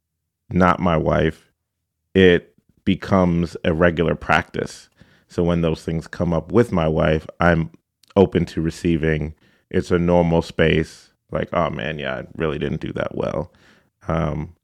not 0.49 0.79
my 0.79 0.95
wife, 0.95 1.51
it 2.13 2.55
becomes 2.85 3.57
a 3.65 3.73
regular 3.73 4.15
practice. 4.15 4.89
So 5.27 5.43
when 5.43 5.61
those 5.61 5.83
things 5.83 6.07
come 6.07 6.31
up 6.31 6.51
with 6.51 6.71
my 6.71 6.87
wife, 6.87 7.27
I'm 7.39 7.71
open 8.15 8.45
to 8.45 8.61
receiving. 8.61 9.35
It's 9.69 9.91
a 9.91 9.99
normal 9.99 10.41
space. 10.41 11.11
Like, 11.31 11.49
oh 11.51 11.69
man, 11.69 11.99
yeah, 11.99 12.15
I 12.15 12.23
really 12.37 12.57
didn't 12.57 12.79
do 12.79 12.93
that 12.93 13.15
well, 13.15 13.51
um, 14.07 14.55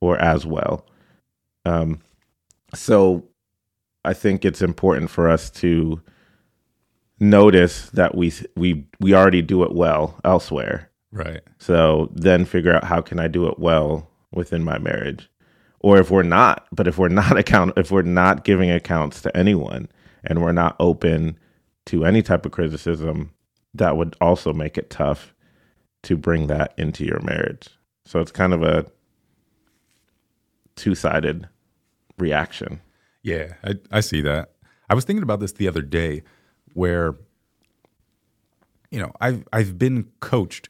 or 0.00 0.18
as 0.18 0.44
well. 0.44 0.86
Um, 1.64 2.00
so 2.74 3.24
I 4.04 4.12
think 4.12 4.44
it's 4.44 4.60
important 4.60 5.10
for 5.10 5.28
us 5.28 5.48
to 5.52 6.02
notice 7.20 7.90
that 7.90 8.14
we 8.14 8.32
we 8.56 8.86
we 9.00 9.14
already 9.14 9.42
do 9.42 9.62
it 9.62 9.72
well 9.72 10.18
elsewhere. 10.24 10.90
Right. 11.12 11.42
So 11.58 12.10
then 12.12 12.44
figure 12.44 12.74
out 12.74 12.84
how 12.84 13.00
can 13.00 13.20
I 13.20 13.28
do 13.28 13.46
it 13.48 13.58
well 13.58 14.10
within 14.32 14.64
my 14.64 14.78
marriage 14.78 15.30
or 15.78 15.98
if 16.00 16.10
we're 16.10 16.22
not 16.24 16.66
but 16.72 16.88
if 16.88 16.98
we're 16.98 17.08
not 17.08 17.36
account 17.42 17.72
if 17.76 17.90
we're 17.92 18.02
not 18.02 18.42
giving 18.42 18.70
accounts 18.70 19.20
to 19.22 19.36
anyone 19.36 19.88
and 20.24 20.42
we're 20.42 20.50
not 20.52 20.74
open 20.80 21.38
to 21.86 22.04
any 22.04 22.22
type 22.22 22.44
of 22.46 22.50
criticism 22.52 23.30
that 23.74 23.96
would 23.96 24.16
also 24.20 24.52
make 24.52 24.78
it 24.78 24.90
tough 24.90 25.34
to 26.02 26.16
bring 26.16 26.48
that 26.48 26.74
into 26.78 27.04
your 27.04 27.20
marriage 27.20 27.68
so 28.04 28.18
it's 28.18 28.32
kind 28.32 28.52
of 28.52 28.62
a 28.62 28.84
two-sided 30.74 31.48
reaction 32.18 32.80
Yeah, 33.22 33.54
I, 33.64 33.76
I 33.90 34.00
see 34.00 34.20
that. 34.22 34.52
I 34.90 34.94
was 34.94 35.04
thinking 35.04 35.22
about 35.22 35.40
this 35.40 35.52
the 35.52 35.68
other 35.68 35.80
day 35.80 36.22
where 36.74 37.14
you 38.90 39.00
know, 39.00 39.10
I've 39.20 39.44
I've 39.52 39.76
been 39.78 40.08
coached 40.20 40.68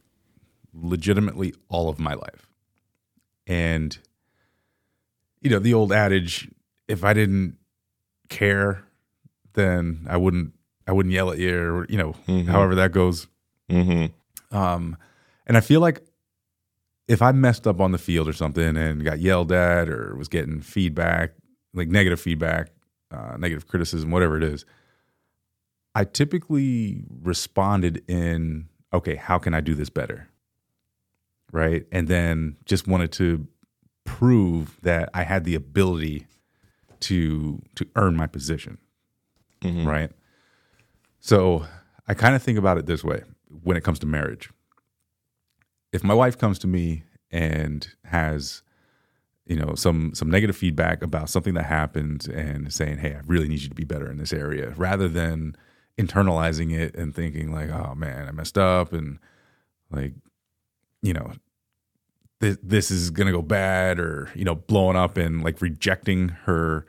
legitimately 0.73 1.52
all 1.68 1.88
of 1.90 1.99
my 1.99 2.14
life. 2.14 2.49
And 3.46 3.96
you 5.42 5.50
know, 5.50 5.58
the 5.58 5.75
old 5.75 5.92
adage, 5.92 6.49
if 6.88 7.04
I 7.04 7.12
didn't 7.12 7.56
care, 8.30 8.82
then 9.52 10.06
I 10.08 10.16
wouldn't 10.16 10.54
I 10.87 10.92
wouldn't 10.92 11.12
yell 11.12 11.30
at 11.30 11.38
you 11.38 11.58
or 11.58 11.87
you 11.88 11.99
know, 11.99 12.14
Mhm. 12.26 12.46
however 12.46 12.75
that 12.76 12.92
goes. 12.92 13.26
mm-hmm. 13.70 14.56
Um, 14.56 14.96
and 15.46 15.56
I 15.56 15.61
feel 15.61 15.80
like 15.80 16.00
if 17.08 17.20
I 17.20 17.32
messed 17.32 17.66
up 17.66 17.80
on 17.80 17.92
the 17.92 17.99
field 17.99 18.28
or 18.28 18.32
something 18.32 18.76
and 18.76 19.04
got 19.04 19.18
yelled 19.18 19.52
at 19.52 19.90
or 19.90 20.14
was 20.16 20.28
getting 20.28 20.61
feedback, 20.62 21.32
like 21.75 21.88
negative 21.88 22.20
feedback, 22.20 22.70
uh, 23.11 23.37
negative 23.38 23.66
criticism, 23.68 24.11
whatever 24.11 24.38
it 24.38 24.42
is, 24.42 24.64
I 25.94 26.04
typically 26.04 27.04
responded 27.22 28.02
in, 28.08 28.68
okay, 28.92 29.16
how 29.16 29.38
can 29.38 29.54
I 29.54 29.60
do 29.60 29.74
this 29.74 29.90
better? 29.90 30.28
Right. 31.52 31.86
And 31.92 32.08
then 32.08 32.56
just 32.64 32.88
wanted 32.88 33.12
to 33.12 33.46
prove 34.04 34.76
that 34.82 35.08
I 35.14 35.22
had 35.22 35.44
the 35.44 35.54
ability 35.54 36.26
to 37.00 37.60
to 37.74 37.86
earn 37.96 38.16
my 38.16 38.26
position 38.26 38.78
Mhm. 39.62 39.86
right? 39.86 40.10
So 41.20 41.66
I 42.08 42.14
kind 42.14 42.34
of 42.34 42.42
think 42.42 42.58
about 42.58 42.76
it 42.78 42.86
this 42.86 43.02
way 43.04 43.22
when 43.62 43.76
it 43.76 43.84
comes 43.84 43.98
to 44.00 44.06
marriage. 44.06 44.50
If 45.92 46.02
my 46.04 46.14
wife 46.14 46.36
comes 46.36 46.58
to 46.60 46.66
me 46.66 47.04
and 47.30 47.86
has, 48.04 48.62
you 49.46 49.56
know, 49.56 49.74
some 49.74 50.12
some 50.14 50.30
negative 50.30 50.56
feedback 50.56 51.02
about 51.02 51.30
something 51.30 51.54
that 51.54 51.64
happened 51.64 52.26
and 52.28 52.72
saying, 52.72 52.98
"Hey, 52.98 53.14
I 53.14 53.20
really 53.26 53.48
need 53.48 53.60
you 53.62 53.68
to 53.68 53.74
be 53.74 53.84
better 53.84 54.10
in 54.10 54.18
this 54.18 54.32
area," 54.32 54.74
rather 54.76 55.08
than 55.08 55.56
internalizing 55.98 56.72
it 56.72 56.94
and 56.94 57.14
thinking 57.14 57.52
like, 57.52 57.70
"Oh 57.70 57.94
man, 57.94 58.28
I 58.28 58.32
messed 58.32 58.58
up," 58.58 58.92
and 58.92 59.18
like, 59.90 60.14
you 61.02 61.12
know, 61.12 61.32
this 62.40 62.58
this 62.62 62.90
is 62.90 63.10
gonna 63.10 63.32
go 63.32 63.42
bad, 63.42 63.98
or 63.98 64.30
you 64.34 64.44
know, 64.44 64.54
blowing 64.54 64.96
up 64.96 65.16
and 65.16 65.42
like 65.44 65.60
rejecting 65.60 66.30
her, 66.30 66.86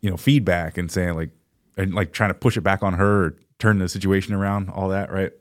you 0.00 0.10
know, 0.10 0.16
feedback 0.16 0.76
and 0.78 0.90
saying 0.90 1.14
like, 1.14 1.30
and 1.76 1.94
like 1.94 2.12
trying 2.12 2.30
to 2.30 2.34
push 2.34 2.56
it 2.56 2.62
back 2.62 2.82
on 2.82 2.94
her 2.94 3.26
or 3.26 3.36
turn 3.58 3.78
the 3.78 3.88
situation 3.88 4.34
around, 4.34 4.68
all 4.70 4.88
that, 4.88 5.10
right? 5.10 5.32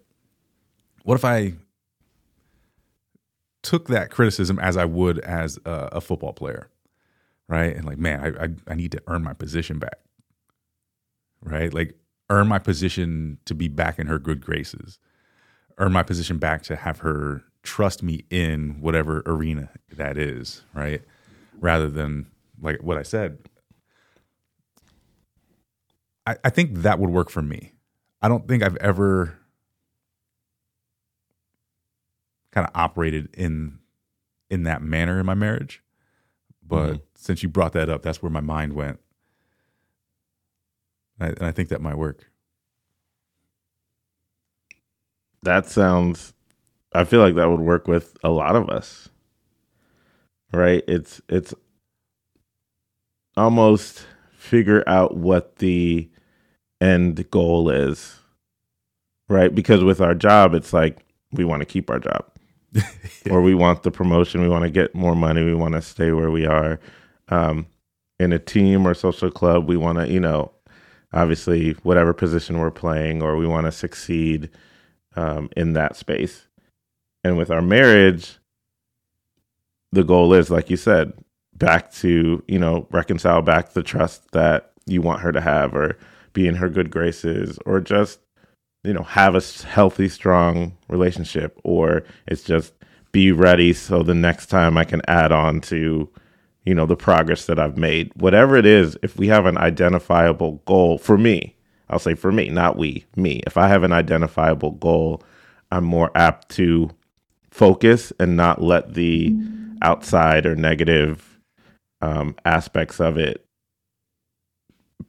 What 1.03 1.15
if 1.15 1.25
I 1.25 1.53
took 3.61 3.87
that 3.87 4.11
criticism 4.11 4.59
as 4.59 4.77
I 4.77 4.85
would 4.85 5.19
as 5.19 5.57
a, 5.65 5.89
a 5.93 6.01
football 6.01 6.33
player, 6.33 6.69
right? 7.47 7.75
And 7.75 7.85
like, 7.85 7.97
man, 7.97 8.19
I, 8.21 8.45
I 8.45 8.49
I 8.67 8.75
need 8.75 8.91
to 8.93 9.01
earn 9.07 9.23
my 9.23 9.33
position 9.33 9.79
back, 9.79 9.99
right? 11.41 11.73
Like, 11.73 11.95
earn 12.29 12.47
my 12.47 12.59
position 12.59 13.37
to 13.45 13.53
be 13.55 13.67
back 13.67 13.99
in 13.99 14.07
her 14.07 14.19
good 14.19 14.41
graces, 14.41 14.99
earn 15.77 15.91
my 15.91 16.03
position 16.03 16.37
back 16.37 16.63
to 16.63 16.75
have 16.75 16.99
her 16.99 17.43
trust 17.63 18.03
me 18.03 18.25
in 18.29 18.81
whatever 18.81 19.21
arena 19.25 19.69
that 19.95 20.17
is, 20.17 20.63
right? 20.73 21.01
Rather 21.59 21.89
than 21.89 22.27
like 22.61 22.81
what 22.81 22.97
I 22.97 23.03
said, 23.03 23.37
I, 26.25 26.35
I 26.43 26.49
think 26.49 26.75
that 26.79 26.99
would 26.99 27.09
work 27.09 27.29
for 27.29 27.41
me. 27.41 27.73
I 28.21 28.27
don't 28.29 28.47
think 28.47 28.63
I've 28.63 28.77
ever 28.77 29.37
kind 32.51 32.65
of 32.67 32.71
operated 32.75 33.29
in 33.35 33.79
in 34.49 34.63
that 34.63 34.81
manner 34.81 35.19
in 35.19 35.25
my 35.25 35.33
marriage. 35.33 35.81
But 36.65 36.93
Mhm. 36.93 37.01
since 37.15 37.43
you 37.43 37.49
brought 37.49 37.73
that 37.73 37.89
up, 37.89 38.03
that's 38.03 38.21
where 38.21 38.29
my 38.29 38.39
mind 38.41 38.73
went. 38.73 38.99
I, 41.19 41.27
and 41.27 41.43
I 41.43 41.51
think 41.51 41.69
that 41.69 41.81
might 41.81 41.97
work. 41.97 42.29
that 45.43 45.67
sounds 45.67 46.33
i 46.93 47.03
feel 47.03 47.21
like 47.21 47.35
that 47.35 47.49
would 47.49 47.59
work 47.61 47.87
with 47.87 48.17
a 48.23 48.29
lot 48.29 48.55
of 48.55 48.69
us 48.69 49.09
right? 50.53 50.83
It's 50.87 51.21
it's 51.29 51.53
almost 53.37 54.05
figure 54.37 54.83
out 54.87 55.17
what 55.17 55.57
the 55.57 56.09
end 56.81 57.29
goal 57.31 57.69
is 57.69 58.19
right? 59.29 59.53
Because 59.53 59.83
with 59.83 60.01
our 60.01 60.15
job 60.15 60.53
it's 60.53 60.73
like 60.73 60.99
we 61.33 61.45
want 61.45 61.61
to 61.61 61.65
keep 61.67 61.89
our 61.89 61.99
job. 61.99 62.25
Or 63.29 63.41
we 63.41 63.55
want 63.55 63.83
the 63.83 63.91
promotion 63.91 64.41
we 64.41 64.49
want 64.49 64.63
to 64.65 64.71
get 64.71 64.95
more 64.95 65.15
money 65.15 65.43
we 65.43 65.53
want 65.55 65.75
to 65.75 65.81
stay 65.81 66.11
where 66.11 66.31
we 66.31 66.45
are. 66.45 66.79
Um, 67.29 67.67
in 68.19 68.33
a 68.33 68.39
team 68.39 68.87
or 68.87 68.93
social 68.93 69.31
club 69.31 69.67
we 69.67 69.77
want 69.77 69.99
to 69.99 70.09
you 70.11 70.19
know 70.19 70.51
obviously 71.13 71.71
whatever 71.83 72.13
position 72.13 72.59
we're 72.59 72.71
playing 72.71 73.21
or 73.21 73.37
we 73.37 73.47
want 73.47 73.65
to 73.65 73.71
succeed 73.71 74.49
um, 75.15 75.49
in 75.55 75.73
that 75.73 75.95
space. 75.95 76.47
And 77.23 77.37
with 77.37 77.51
our 77.51 77.61
marriage, 77.61 78.37
the 79.91 80.03
goal 80.03 80.33
is, 80.33 80.49
like 80.49 80.69
you 80.69 80.77
said, 80.77 81.13
back 81.55 81.91
to, 81.93 82.43
you 82.47 82.59
know, 82.59 82.87
reconcile 82.91 83.41
back 83.41 83.73
the 83.73 83.83
trust 83.83 84.31
that 84.31 84.71
you 84.85 85.01
want 85.01 85.21
her 85.21 85.31
to 85.31 85.39
have 85.39 85.75
or 85.75 85.97
be 86.33 86.47
in 86.47 86.55
her 86.55 86.67
good 86.67 86.89
graces 86.89 87.59
or 87.65 87.79
just, 87.79 88.19
you 88.83 88.91
know, 88.91 89.03
have 89.03 89.35
a 89.35 89.41
healthy, 89.65 90.09
strong 90.09 90.75
relationship. 90.89 91.59
Or 91.63 92.03
it's 92.27 92.43
just 92.43 92.73
be 93.11 93.31
ready 93.31 93.71
so 93.71 94.01
the 94.01 94.15
next 94.15 94.47
time 94.47 94.77
I 94.77 94.83
can 94.83 95.01
add 95.07 95.31
on 95.31 95.61
to, 95.61 96.09
you 96.65 96.73
know, 96.73 96.85
the 96.85 96.95
progress 96.95 97.45
that 97.45 97.59
I've 97.59 97.77
made. 97.77 98.11
Whatever 98.15 98.55
it 98.55 98.65
is, 98.65 98.97
if 99.03 99.17
we 99.17 99.27
have 99.27 99.45
an 99.45 99.57
identifiable 99.57 100.61
goal 100.65 100.97
for 100.97 101.17
me, 101.17 101.55
I'll 101.89 101.99
say 101.99 102.15
for 102.15 102.31
me, 102.31 102.49
not 102.49 102.77
we, 102.77 103.05
me. 103.15 103.41
If 103.45 103.57
I 103.57 103.67
have 103.67 103.83
an 103.83 103.91
identifiable 103.91 104.71
goal, 104.71 105.21
I'm 105.71 105.83
more 105.83 106.11
apt 106.15 106.49
to 106.55 106.89
focus 107.51 108.13
and 108.19 108.35
not 108.35 108.61
let 108.61 108.93
the 108.93 109.35
outside 109.81 110.45
or 110.45 110.55
negative 110.55 111.39
um, 112.01 112.35
aspects 112.45 112.99
of 112.99 113.17
it 113.17 113.45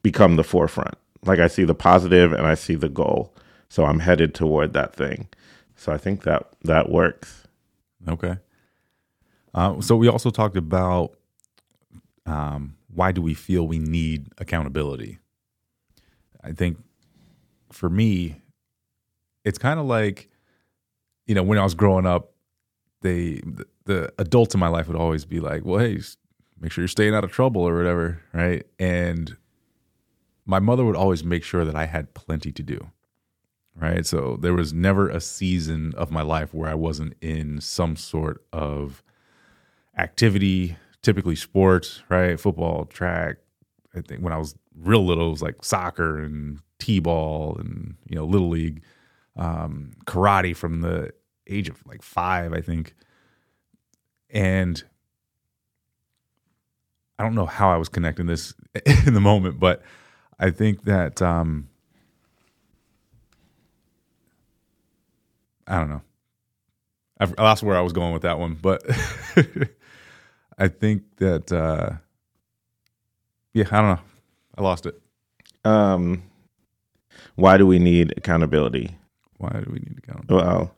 become 0.03 0.37
the 0.37 0.45
forefront, 0.45 0.97
like 1.25 1.39
I 1.39 1.49
see 1.49 1.65
the 1.65 1.75
positive 1.75 2.33
and 2.33 2.47
I 2.47 2.55
see 2.55 2.75
the 2.75 2.89
goal. 2.89 3.35
So 3.69 3.85
I'm 3.85 4.01
headed 4.01 4.35
toward 4.35 4.75
that 4.75 4.95
thing. 4.95 5.29
So 5.77 5.93
I 5.93 5.99
think 5.99 6.23
that 6.23 6.53
that 6.63 6.91
works. 6.91 7.49
Okay. 8.07 8.37
Uh, 9.55 9.81
so 9.81 9.97
we 9.97 10.09
also 10.09 10.31
talked 10.31 10.57
about 10.57 11.17
um, 12.27 12.77
why 12.93 13.13
do 13.13 13.21
we 13.23 13.35
feel 13.35 13.67
we 13.67 13.79
need 13.79 14.29
accountability? 14.39 15.19
I 16.43 16.53
think 16.53 16.79
for 17.73 17.89
me, 17.89 18.43
it's 19.45 19.59
kind 19.59 19.81
of 19.81 19.87
like, 19.87 20.29
you 21.27 21.35
know, 21.35 21.43
when 21.43 21.59
I 21.59 21.65
was 21.65 21.75
growing 21.75 22.07
up, 22.07 22.33
they 23.03 23.41
the, 23.45 23.67
the 23.85 24.13
adults 24.19 24.55
in 24.55 24.61
my 24.61 24.69
life 24.69 24.89
would 24.89 24.97
always 24.97 25.25
be 25.25 25.41
like, 25.41 25.65
"Well, 25.65 25.79
hey, 25.79 26.01
make 26.61 26.73
sure 26.73 26.83
you're 26.83 26.89
staying 26.89 27.15
out 27.15 27.25
of 27.25 27.33
trouble 27.33 27.63
or 27.63 27.77
whatever," 27.77 28.21
right? 28.33 28.65
And 28.79 29.37
my 30.47 30.59
mother 30.59 30.85
would 30.85 30.97
always 30.97 31.25
make 31.25 31.45
sure 31.45 31.65
that 31.65 31.77
I 31.77 31.87
had 31.87 32.15
plenty 32.15 32.53
to 32.53 32.63
do. 32.63 32.91
Right? 33.77 34.07
So 34.07 34.39
there 34.41 34.55
was 34.55 34.73
never 34.73 35.09
a 35.09 35.21
season 35.21 35.95
of 35.97 36.13
my 36.13 36.23
life 36.23 36.55
where 36.55 36.71
I 36.71 36.75
wasn't 36.75 37.15
in 37.21 37.61
some 37.61 37.97
sort 37.97 38.45
of 38.53 39.03
activity, 39.99 40.77
typically 41.05 41.37
sports, 41.37 42.03
right? 42.09 42.41
Football, 42.41 42.87
track. 42.87 43.37
I 43.95 44.01
think 44.01 44.23
when 44.23 44.33
I 44.33 44.39
was 44.39 44.57
real 44.77 45.05
little, 45.05 45.29
it 45.29 45.31
was 45.31 45.43
like 45.43 45.65
soccer 45.65 46.19
and 46.19 46.59
t-ball 46.81 47.57
and 47.59 47.95
you 48.09 48.17
know 48.17 48.25
little 48.25 48.49
league, 48.49 48.83
um, 49.37 49.93
karate 50.07 50.57
from 50.57 50.81
the 50.81 51.13
age 51.47 51.69
of 51.69 51.87
like 51.87 52.03
five, 52.03 52.53
I 52.53 52.61
think. 52.61 52.95
And 54.31 54.83
I 57.19 57.23
don't 57.23 57.37
know 57.37 57.47
how 57.47 57.71
I 57.71 57.77
was 57.77 57.89
connecting 57.89 58.27
this 58.27 58.55
in 59.07 59.15
the 59.15 59.21
moment, 59.21 59.61
but 59.61 59.83
I 60.41 60.51
think 60.51 60.85
that 60.85 61.23
um, 61.23 61.69
I 65.69 65.79
don't 65.79 65.91
know. 65.91 66.03
I've, 67.21 67.35
I 67.39 67.43
lost 67.45 67.63
where 67.63 67.77
I 67.77 67.81
was 67.81 67.93
going 67.93 68.13
with 68.13 68.23
that 68.23 68.41
one, 68.41 68.59
but 68.61 68.83
I 70.59 70.69
think 70.69 71.03
that 71.17 71.53
uh, 71.53 71.97
yeah, 73.53 73.65
I 73.71 73.77
don't 73.81 73.97
know. 73.97 74.01
I 74.57 74.63
lost 74.63 74.87
it. 74.87 75.01
Um, 75.65 76.23
why 77.37 77.57
do 77.57 77.67
we 77.67 77.79
need 77.79 78.15
accountability? 78.17 78.97
Why 79.39 79.51
do 79.51 79.71
we 79.71 79.79
need 79.79 79.99
accountability? 79.99 80.47
Well, 80.47 80.75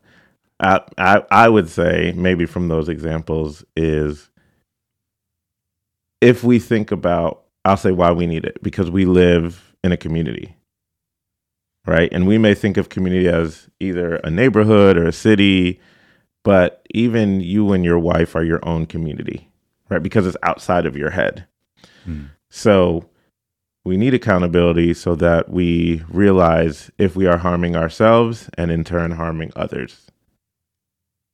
I, 0.60 0.80
I 0.98 1.22
I 1.30 1.48
would 1.48 1.68
say 1.68 2.12
maybe 2.16 2.46
from 2.46 2.68
those 2.68 2.88
examples 2.88 3.64
is 3.76 4.30
if 6.20 6.42
we 6.42 6.58
think 6.58 6.90
about 6.90 7.42
I'll 7.64 7.76
say 7.76 7.90
why 7.90 8.12
we 8.12 8.26
need 8.26 8.44
it 8.44 8.62
because 8.62 8.90
we 8.90 9.04
live 9.04 9.74
in 9.82 9.92
a 9.92 9.96
community. 9.96 10.56
Right? 11.84 12.12
And 12.12 12.26
we 12.26 12.38
may 12.38 12.54
think 12.54 12.76
of 12.76 12.88
community 12.88 13.28
as 13.28 13.68
either 13.78 14.16
a 14.16 14.30
neighborhood 14.30 14.96
or 14.96 15.06
a 15.06 15.12
city, 15.12 15.80
but 16.42 16.84
even 16.92 17.40
you 17.40 17.72
and 17.72 17.84
your 17.84 17.98
wife 17.98 18.34
are 18.34 18.42
your 18.42 18.60
own 18.66 18.86
community, 18.86 19.48
right? 19.88 20.02
Because 20.02 20.26
it's 20.26 20.36
outside 20.42 20.86
of 20.86 20.96
your 20.96 21.10
head. 21.10 21.46
Hmm. 22.04 22.24
So 22.50 23.08
we 23.84 23.96
need 23.96 24.14
accountability 24.14 24.94
so 24.94 25.14
that 25.14 25.48
we 25.48 26.02
realize 26.08 26.90
if 26.98 27.14
we 27.14 27.26
are 27.26 27.38
harming 27.38 27.76
ourselves 27.76 28.50
and 28.58 28.70
in 28.70 28.82
turn 28.84 29.12
harming 29.12 29.52
others. 29.54 30.06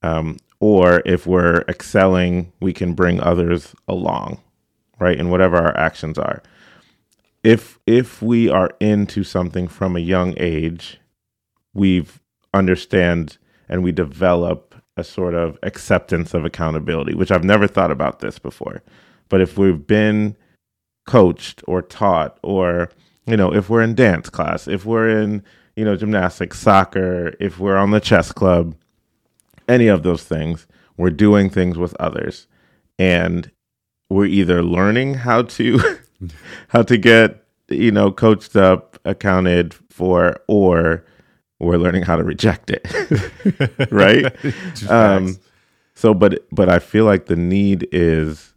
Um, 0.03 0.37
or 0.61 1.03
if 1.07 1.27
we're 1.27 1.65
excelling, 1.69 2.53
we 2.61 2.73
can 2.73 2.95
bring 2.95 3.21
others 3.21 3.75
along, 3.89 4.41
right? 4.99 5.19
In 5.19 5.31
whatever 5.31 5.57
our 5.57 5.77
actions 5.77 6.19
are. 6.19 6.43
If 7.43 7.79
if 7.87 8.23
we 8.23 8.49
are 8.49 8.71
into 8.79 9.25
something 9.25 9.67
from 9.67 9.97
a 9.97 10.01
young 10.01 10.35
age, 10.37 11.01
we've 11.75 12.21
understand 12.55 13.39
and 13.69 13.83
we 13.83 13.93
develop 13.93 14.72
a 14.97 15.05
sort 15.05 15.35
of 15.35 15.59
acceptance 15.63 16.35
of 16.35 16.45
accountability, 16.45 17.15
which 17.15 17.31
I've 17.31 17.45
never 17.45 17.67
thought 17.67 17.91
about 17.91 18.21
this 18.21 18.39
before. 18.39 18.83
But 19.29 19.41
if 19.41 19.57
we've 19.57 19.87
been 19.87 20.37
coached 21.07 21.63
or 21.67 21.83
taught 21.83 22.39
or 22.43 22.89
you 23.27 23.37
know 23.37 23.53
if 23.53 23.69
we're 23.69 23.83
in 23.83 23.95
dance 23.95 24.31
class 24.31 24.69
if 24.69 24.85
we're 24.85 25.09
in 25.09 25.43
you 25.75 25.85
know 25.85 25.97
gymnastics 25.97 26.59
soccer 26.59 27.35
if 27.41 27.59
we're 27.59 27.77
on 27.77 27.91
the 27.91 28.01
chess 28.01 28.31
club 28.31 28.75
any 29.69 29.89
of 29.89 30.03
those 30.03 30.23
things 30.23 30.67
we're 30.97 31.11
doing 31.11 31.51
things 31.51 31.77
with 31.77 31.95
others 31.99 32.47
and 32.99 33.51
we're 34.11 34.27
either 34.27 34.63
learning 34.63 35.15
how 35.15 35.43
to 35.43 35.81
how 36.69 36.83
to 36.83 36.97
get 36.97 37.45
you 37.69 37.91
know 37.91 38.13
coached 38.13 38.55
up 38.55 38.99
accounted 39.05 39.75
for 39.91 40.41
or 40.47 41.05
we're 41.63 41.79
learning 41.79 42.03
how 42.03 42.17
to 42.17 42.25
reject 42.25 42.71
it 42.71 43.91
right 43.91 44.35
um 44.91 45.37
so 45.95 46.13
but 46.13 46.47
but 46.53 46.69
i 46.69 46.79
feel 46.79 47.05
like 47.05 47.27
the 47.27 47.37
need 47.37 47.89
is 47.93 48.53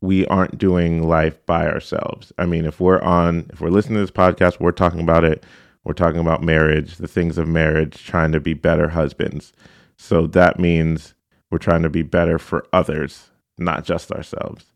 we 0.00 0.26
aren't 0.26 0.58
doing 0.58 1.06
life 1.06 1.44
by 1.46 1.66
ourselves. 1.66 2.32
I 2.38 2.46
mean, 2.46 2.64
if 2.64 2.80
we're 2.80 3.02
on, 3.02 3.50
if 3.52 3.60
we're 3.60 3.70
listening 3.70 3.96
to 3.96 4.00
this 4.00 4.10
podcast, 4.10 4.60
we're 4.60 4.72
talking 4.72 5.00
about 5.00 5.24
it. 5.24 5.44
We're 5.84 5.92
talking 5.94 6.20
about 6.20 6.42
marriage, 6.42 6.96
the 6.96 7.08
things 7.08 7.38
of 7.38 7.48
marriage, 7.48 8.04
trying 8.04 8.32
to 8.32 8.40
be 8.40 8.54
better 8.54 8.88
husbands. 8.88 9.52
So 9.96 10.26
that 10.28 10.58
means 10.58 11.14
we're 11.50 11.58
trying 11.58 11.82
to 11.82 11.90
be 11.90 12.02
better 12.02 12.38
for 12.38 12.66
others, 12.72 13.30
not 13.58 13.84
just 13.84 14.10
ourselves. 14.10 14.66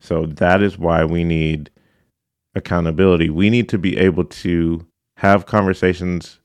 So 0.00 0.26
that 0.26 0.62
is 0.62 0.78
why 0.78 1.04
we 1.04 1.24
need 1.24 1.70
accountability. 2.54 3.30
We 3.30 3.50
need 3.50 3.68
to 3.70 3.78
be 3.78 3.96
able 3.96 4.24
to 4.24 4.86
have 5.18 5.46
conversations 5.46 6.40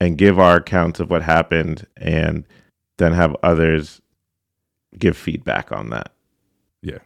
and 0.00 0.18
give 0.18 0.38
our 0.38 0.56
accounts 0.56 1.00
of 1.00 1.10
what 1.10 1.22
happened 1.22 1.86
and 1.96 2.46
then 2.98 3.12
have 3.12 3.36
others 3.42 4.00
give 4.98 5.16
feedback 5.16 5.72
on 5.72 5.90
that. 5.90 6.12
Yeah. 6.82 6.98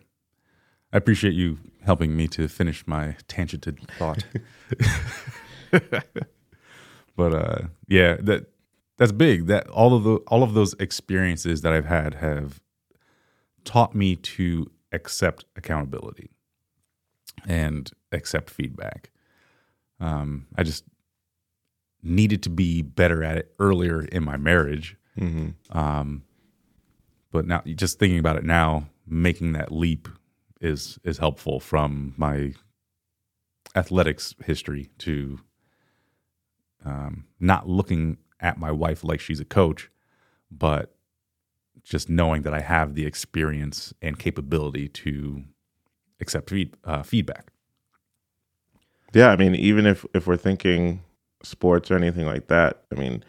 I 0.93 0.97
appreciate 0.97 1.35
you 1.35 1.59
helping 1.85 2.17
me 2.17 2.29
to 2.29 2.49
finish 2.49 2.87
my 2.87 3.17
tangented 3.29 3.79
thought. 3.99 4.25
but 7.17 7.35
uh, 7.35 7.59
yeah, 7.87 8.17
that 8.21 8.47
that's 8.97 9.13
big. 9.13 9.47
That 9.47 9.69
all 9.69 9.95
of 9.95 10.05
the 10.05 10.17
all 10.27 10.43
of 10.43 10.55
those 10.55 10.75
experiences 10.75 11.63
that 11.63 11.73
I've 11.73 11.87
had 11.87 12.15
have 12.15 12.61
taught 13.65 13.95
me 13.95 14.17
to 14.17 14.71
accept 14.93 15.45
accountability 15.57 16.31
and 17.47 17.91
accept 18.13 18.51
feedback. 18.51 19.11
Um, 20.01 20.47
I 20.57 20.63
just 20.63 20.85
needed 22.03 22.43
to 22.45 22.51
be 22.51 22.83
better 22.83 23.23
at 23.25 23.37
it 23.37 23.55
earlier 23.59 24.03
in 24.03 24.25
my 24.25 24.37
marriage. 24.37 24.97
Mm-hmm. 25.19 25.77
Um, 25.77 26.23
but 27.31 27.47
now, 27.47 27.63
just 27.67 27.99
thinking 27.99 28.19
about 28.19 28.37
it 28.37 28.45
now, 28.45 28.89
making 29.07 29.53
that 29.53 29.73
leap 29.73 30.09
is 30.61 30.99
is 31.05 31.19
helpful 31.19 31.61
from 31.61 32.15
my 32.17 32.55
athletics 33.75 34.35
history 34.45 34.91
to 34.99 35.41
um, 36.85 37.25
not 37.39 37.69
looking 37.69 38.19
at 38.41 38.59
my 38.59 38.71
wife 38.71 39.05
like 39.05 39.21
she's 39.21 39.41
a 39.41 39.45
coach, 39.45 39.91
but 40.51 40.95
just 41.83 42.09
knowing 42.09 42.43
that 42.43 42.55
I 42.55 42.61
have 42.61 42.95
the 42.95 43.07
experience 43.07 43.93
and 44.03 44.19
capability 44.19 44.89
to 44.89 45.45
accept 46.21 46.51
feed, 46.51 46.75
uh, 46.85 47.03
feedback. 47.03 47.53
Yeah, 49.15 49.29
I 49.29 49.37
mean, 49.37 49.55
even 49.55 49.87
if 49.87 50.05
if 50.15 50.27
we're 50.27 50.37
thinking 50.37 51.03
sports 51.43 51.91
or 51.91 51.97
anything 51.97 52.27
like 52.27 52.49
that, 52.49 52.83
I 52.93 52.99
mean, 52.99 53.25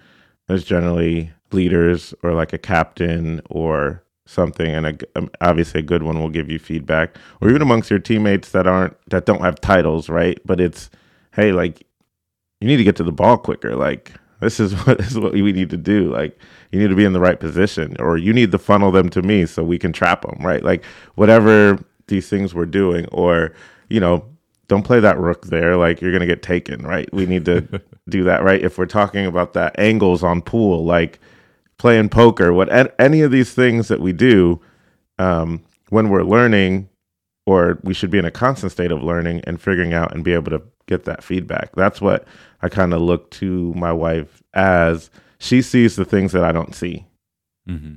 there's 0.47 0.63
generally 0.63 1.31
leaders 1.51 2.13
or 2.23 2.33
like 2.33 2.53
a 2.53 2.57
captain 2.57 3.41
or 3.49 4.03
something 4.25 4.67
and 4.67 4.85
a, 4.85 4.97
um, 5.15 5.29
obviously 5.41 5.79
a 5.79 5.83
good 5.83 6.03
one 6.03 6.19
will 6.19 6.29
give 6.29 6.49
you 6.49 6.59
feedback. 6.59 7.17
Or 7.41 7.49
even 7.49 7.61
amongst 7.61 7.89
your 7.89 7.99
teammates 7.99 8.51
that 8.51 8.67
aren't 8.67 8.95
that 9.09 9.25
don't 9.25 9.41
have 9.41 9.59
titles 9.59 10.09
right? 10.09 10.39
But 10.45 10.61
it's 10.61 10.89
hey 11.33 11.51
like 11.51 11.85
you 12.61 12.67
need 12.67 12.77
to 12.77 12.83
get 12.83 12.95
to 12.97 13.03
the 13.03 13.11
ball 13.11 13.37
quicker. 13.37 13.75
Like 13.75 14.13
this 14.39 14.59
is 14.59 14.73
what 14.85 14.99
this 14.99 15.11
is 15.11 15.19
what 15.19 15.33
we 15.33 15.51
need 15.51 15.71
to 15.71 15.77
do. 15.77 16.11
Like 16.11 16.37
you 16.71 16.79
need 16.79 16.89
to 16.89 16.95
be 16.95 17.05
in 17.05 17.13
the 17.13 17.19
right 17.19 17.39
position 17.39 17.95
or 17.99 18.17
you 18.17 18.33
need 18.33 18.51
to 18.51 18.59
funnel 18.59 18.91
them 18.91 19.09
to 19.09 19.21
me 19.21 19.45
so 19.45 19.63
we 19.63 19.79
can 19.79 19.91
trap 19.91 20.21
them 20.21 20.45
right? 20.45 20.63
Like 20.63 20.83
whatever 21.15 21.79
these 22.07 22.29
things 22.29 22.53
we're 22.53 22.65
doing 22.65 23.05
or 23.07 23.53
you 23.89 23.99
know 23.99 24.25
don't 24.69 24.83
play 24.83 25.01
that 25.01 25.17
rook 25.19 25.47
there 25.47 25.75
like 25.75 25.99
you're 25.99 26.11
going 26.11 26.21
to 26.21 26.25
get 26.25 26.41
taken 26.41 26.81
right 26.83 27.11
we 27.13 27.25
need 27.25 27.43
to 27.43 27.81
do 28.09 28.23
that 28.23 28.41
right 28.43 28.63
if 28.63 28.77
we're 28.77 28.85
talking 28.85 29.25
about 29.25 29.53
that 29.53 29.77
angles 29.77 30.23
on 30.23 30.41
pool 30.41 30.85
like 30.85 31.19
playing 31.79 32.09
poker, 32.09 32.53
what 32.53 32.69
any 32.99 33.21
of 33.21 33.31
these 33.31 33.53
things 33.53 33.87
that 33.87 33.99
we 33.99 34.13
do 34.13 34.61
um, 35.17 35.63
when 35.89 36.09
we're 36.09 36.23
learning, 36.23 36.87
or 37.47 37.79
we 37.81 37.95
should 37.95 38.11
be 38.11 38.19
in 38.19 38.25
a 38.25 38.31
constant 38.31 38.71
state 38.71 38.91
of 38.91 39.01
learning 39.01 39.41
and 39.47 39.59
figuring 39.59 39.93
out 39.93 40.13
and 40.13 40.23
be 40.23 40.33
able 40.33 40.51
to 40.51 40.61
get 40.85 41.05
that 41.05 41.23
feedback. 41.23 41.75
That's 41.75 41.99
what 41.99 42.27
I 42.61 42.69
kind 42.69 42.93
of 42.93 43.01
look 43.01 43.31
to 43.31 43.73
my 43.73 43.91
wife 43.91 44.43
as. 44.53 45.09
She 45.41 45.61
sees 45.61 45.95
the 45.95 46.03
things 46.03 46.33
that 46.33 46.43
I 46.43 46.51
don't 46.51 46.75
see, 46.75 47.07
mm-hmm. 47.67 47.95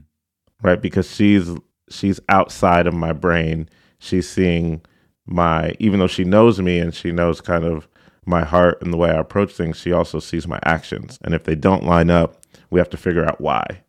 right? 0.62 0.80
Because 0.80 1.12
she's 1.12 1.50
she's 1.90 2.20
outside 2.28 2.86
of 2.86 2.94
my 2.94 3.12
brain. 3.12 3.68
She's 3.98 4.28
seeing 4.28 4.80
my 5.26 5.74
even 5.78 6.00
though 6.00 6.06
she 6.06 6.24
knows 6.24 6.60
me 6.60 6.78
and 6.78 6.94
she 6.94 7.12
knows 7.12 7.40
kind 7.40 7.64
of 7.64 7.88
my 8.24 8.44
heart 8.44 8.80
and 8.82 8.92
the 8.92 8.96
way 8.96 9.10
I 9.10 9.18
approach 9.18 9.52
things, 9.52 9.78
she 9.78 9.92
also 9.92 10.18
sees 10.18 10.46
my 10.46 10.60
actions. 10.64 11.18
And 11.22 11.34
if 11.34 11.44
they 11.44 11.54
don't 11.54 11.84
line 11.84 12.10
up, 12.10 12.42
we 12.70 12.78
have 12.78 12.90
to 12.90 12.96
figure 12.96 13.24
out 13.24 13.40
why. 13.40 13.82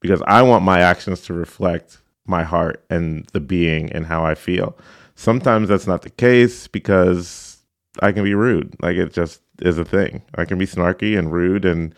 Because 0.00 0.22
I 0.26 0.42
want 0.42 0.64
my 0.64 0.80
actions 0.80 1.20
to 1.22 1.34
reflect 1.34 1.98
my 2.26 2.42
heart 2.42 2.84
and 2.88 3.26
the 3.32 3.40
being 3.40 3.92
and 3.92 4.06
how 4.06 4.24
I 4.24 4.34
feel. 4.34 4.76
Sometimes 5.14 5.68
that's 5.68 5.86
not 5.86 6.02
the 6.02 6.10
case 6.10 6.66
because 6.68 7.58
I 8.00 8.12
can 8.12 8.24
be 8.24 8.34
rude. 8.34 8.74
Like 8.80 8.96
it 8.96 9.12
just 9.12 9.42
is 9.60 9.78
a 9.78 9.84
thing. 9.84 10.22
I 10.34 10.46
can 10.46 10.56
be 10.56 10.66
snarky 10.66 11.18
and 11.18 11.32
rude 11.32 11.64
and 11.64 11.94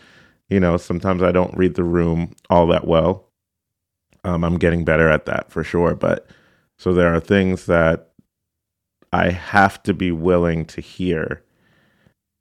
you 0.49 0.61
know, 0.61 0.77
sometimes 0.77 1.23
I 1.23 1.33
don't 1.33 1.57
read 1.57 1.77
the 1.77 1.85
room 1.85 2.35
all 2.51 2.67
that 2.67 2.87
well. 2.87 3.29
Um, 4.25 4.45
I'm 4.45 4.59
getting 4.59 4.85
better 4.85 5.09
at 5.09 5.25
that 5.27 5.51
for 5.51 5.65
sure, 5.65 5.95
but 5.95 6.29
so 6.83 6.93
there 6.93 7.15
are 7.15 7.21
things 7.21 7.67
that 7.67 8.09
I 9.13 9.31
have 9.31 9.81
to 9.85 9.95
be 9.95 10.11
willing 10.11 10.65
to 10.65 10.81
hear 10.81 11.45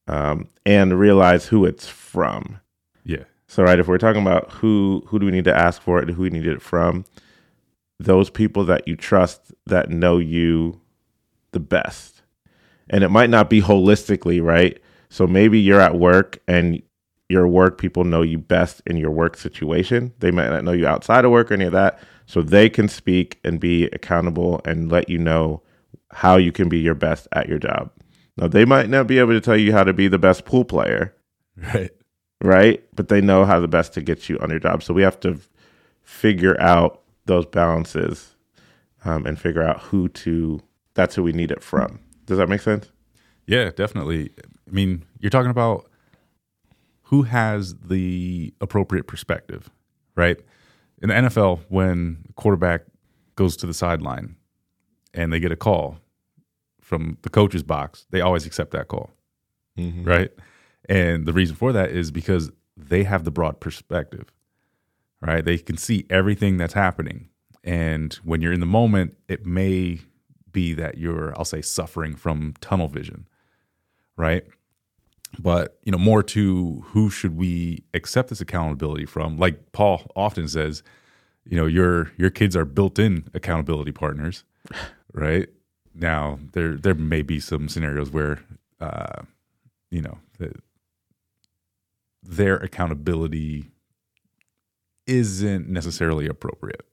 um, 0.08 0.48
and 0.66 1.00
realize 1.00 1.46
who 1.46 1.64
it's 1.64 1.88
from. 1.88 2.60
Yeah. 3.04 3.26
So 3.48 3.62
right, 3.62 3.78
if 3.78 3.88
we're 3.88 4.00
talking 4.00 4.24
about 4.24 4.50
who 4.50 5.04
who 5.06 5.20
do 5.20 5.28
we 5.28 5.32
need 5.32 5.44
to 5.44 5.56
ask 5.56 5.80
for 5.80 6.00
it 6.00 6.08
and 6.08 6.18
who 6.18 6.24
we 6.24 6.32
need 6.32 6.48
it 6.48 6.60
from, 6.60 7.06
those 8.00 8.32
people 8.32 8.64
that 8.66 8.88
you 8.88 8.96
trust 8.96 9.52
that 9.68 9.92
know 9.92 10.18
you 10.18 10.82
the 11.52 11.60
best. 11.60 12.24
And 12.90 13.04
it 13.04 13.10
might 13.10 13.30
not 13.30 13.48
be 13.48 13.62
holistically, 13.62 14.42
right? 14.42 14.82
So 15.12 15.28
maybe 15.28 15.60
you're 15.60 15.80
at 15.80 16.00
work 16.00 16.40
and 16.48 16.82
your 17.30 17.48
work 17.48 17.78
people 17.78 18.06
know 18.06 18.24
you 18.24 18.40
best 18.40 18.82
in 18.88 18.98
your 18.98 19.12
work 19.12 19.38
situation. 19.38 20.14
They 20.18 20.32
might 20.32 20.50
not 20.50 20.64
know 20.64 20.72
you 20.72 20.88
outside 20.88 21.26
of 21.26 21.32
work 21.32 21.52
or 21.52 21.54
any 21.54 21.66
of 21.66 21.74
that. 21.74 22.00
So 22.32 22.42
they 22.42 22.70
can 22.70 22.88
speak 22.88 23.42
and 23.44 23.60
be 23.60 23.88
accountable 23.88 24.62
and 24.64 24.90
let 24.90 25.10
you 25.10 25.18
know 25.18 25.62
how 26.12 26.38
you 26.38 26.54
can 26.54 26.70
be 26.70 26.80
your 26.80 26.96
best 26.96 27.28
at 27.34 27.50
your 27.50 27.60
job. 27.60 27.92
Now, 28.38 28.48
they 28.48 28.64
might 28.64 28.90
not 28.90 29.06
be 29.06 29.20
able 29.20 29.34
to 29.34 29.42
tell 29.42 29.58
you 29.58 29.74
how 29.74 29.84
to 29.84 29.92
be 29.92 30.08
the 30.08 30.18
best 30.18 30.46
pool 30.46 30.64
player. 30.64 31.14
Right. 31.58 31.92
Right. 32.42 32.86
But 32.96 33.10
they 33.10 33.20
know 33.20 33.44
how 33.44 33.60
the 33.60 33.68
best 33.68 33.94
to 33.96 34.02
get 34.02 34.30
you 34.30 34.40
on 34.40 34.50
your 34.50 34.60
job. 34.60 34.82
So 34.82 34.94
we 34.94 35.02
have 35.02 35.20
to 35.20 35.42
figure 36.04 36.56
out 36.62 37.02
those 37.26 37.46
balances 37.46 38.34
um, 39.04 39.26
and 39.26 39.38
figure 39.38 39.62
out 39.62 39.82
who 39.82 40.08
to, 40.08 40.62
that's 40.94 41.16
who 41.16 41.24
we 41.24 41.34
need 41.34 41.52
it 41.52 41.62
from. 41.62 42.00
Does 42.28 42.38
that 42.38 42.48
make 42.48 42.62
sense? 42.62 42.94
Yeah, 43.46 43.72
definitely. 43.72 44.30
I 44.40 44.72
mean, 44.72 45.04
you're 45.20 45.32
talking 45.32 45.52
about 45.52 45.92
who 47.02 47.24
has 47.24 47.76
the 47.76 48.54
appropriate 48.62 49.06
perspective, 49.06 49.70
right? 50.16 50.40
In 51.02 51.10
the 51.10 51.16
NFL, 51.16 51.62
when 51.70 52.24
the 52.28 52.34
quarterback 52.34 52.82
goes 53.36 53.58
to 53.58 53.66
the 53.66 53.74
sideline 53.74 54.36
and 55.14 55.34
they 55.34 55.40
get 55.40 55.52
a 55.52 55.56
call 55.56 55.98
from 56.80 57.18
the 57.24 57.30
coach's 57.30 57.64
box, 57.64 58.06
they 58.12 58.22
always 58.22 58.46
accept 58.46 58.72
that 58.72 58.88
call, 58.88 59.10
mm-hmm. 59.78 60.04
right? 60.04 60.32
And 60.88 61.26
the 61.26 61.34
reason 61.34 61.56
for 61.56 61.74
that 61.74 61.92
is 61.92 62.12
because 62.12 62.52
they 62.78 63.04
have 63.04 63.24
the 63.24 63.32
broad 63.32 63.60
perspective, 63.60 64.32
right? 65.22 65.44
They 65.44 65.58
can 65.58 65.78
see 65.78 66.06
everything 66.10 66.58
that's 66.58 66.74
happening. 66.74 67.30
And 67.64 68.14
when 68.24 68.42
you're 68.42 68.54
in 68.54 68.60
the 68.60 68.66
moment, 68.66 69.16
it 69.28 69.46
may 69.46 70.02
be 70.52 70.74
that 70.74 70.98
you're, 70.98 71.34
I'll 71.38 71.46
say, 71.46 71.62
suffering 71.62 72.16
from 72.16 72.54
tunnel 72.62 72.88
vision, 72.88 73.28
right? 74.18 74.44
But, 75.40 75.80
you 75.84 75.92
know, 75.92 75.98
more 75.98 76.24
to 76.24 76.82
who 76.88 77.10
should 77.10 77.38
we 77.38 77.84
accept 77.94 78.30
this 78.30 78.42
accountability 78.42 79.06
from? 79.06 79.38
Like 79.38 79.72
Paul 79.72 80.12
often 80.16 80.48
says, 80.48 80.84
you 81.46 81.58
know, 81.58 81.66
your 81.66 82.12
your 82.18 82.30
kids 82.30 82.56
are 82.56 82.66
built-in 82.66 83.30
accountability 83.34 83.92
partners, 83.92 84.44
right? 85.14 85.48
Now, 85.96 86.40
there 86.54 86.76
there 86.76 86.94
may 86.94 87.22
be 87.22 87.40
some 87.40 87.70
scenarios 87.70 88.12
where 88.12 88.40
uh, 88.80 89.24
you 89.90 90.02
know, 90.02 90.18
the, 90.40 90.54
their 92.24 92.56
accountability 92.58 93.70
isn't 95.08 95.68
necessarily 95.68 96.28
appropriate. 96.28 96.86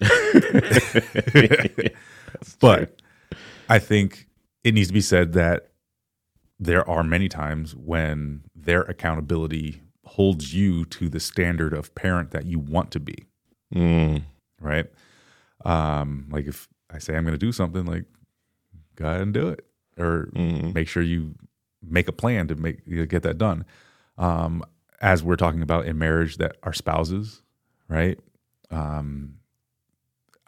but 2.60 3.00
I 3.68 3.78
think 3.78 4.26
it 4.64 4.74
needs 4.74 4.88
to 4.88 4.94
be 4.94 5.00
said 5.00 5.32
that 5.34 5.71
there 6.62 6.88
are 6.88 7.02
many 7.02 7.28
times 7.28 7.74
when 7.74 8.44
their 8.54 8.82
accountability 8.82 9.82
holds 10.04 10.54
you 10.54 10.84
to 10.84 11.08
the 11.08 11.18
standard 11.18 11.72
of 11.72 11.94
parent 11.94 12.30
that 12.30 12.46
you 12.46 12.58
want 12.58 12.90
to 12.92 13.00
be. 13.00 13.26
Mm. 13.74 14.22
Right. 14.60 14.86
Um, 15.64 16.28
like 16.30 16.46
if 16.46 16.68
I 16.88 16.98
say 16.98 17.16
I'm 17.16 17.24
going 17.24 17.34
to 17.34 17.38
do 17.38 17.50
something, 17.50 17.84
like 17.84 18.04
go 18.94 19.06
ahead 19.06 19.22
and 19.22 19.34
do 19.34 19.48
it, 19.48 19.66
or 19.98 20.28
mm. 20.34 20.72
make 20.72 20.86
sure 20.86 21.02
you 21.02 21.34
make 21.82 22.06
a 22.06 22.12
plan 22.12 22.46
to 22.48 22.54
make 22.54 22.80
you 22.86 22.98
know, 22.98 23.06
get 23.06 23.24
that 23.24 23.38
done. 23.38 23.64
Um, 24.16 24.64
as 25.00 25.22
we're 25.22 25.36
talking 25.36 25.62
about 25.62 25.86
in 25.86 25.98
marriage, 25.98 26.36
that 26.36 26.56
our 26.62 26.72
spouses, 26.72 27.42
right, 27.88 28.20
um, 28.70 29.38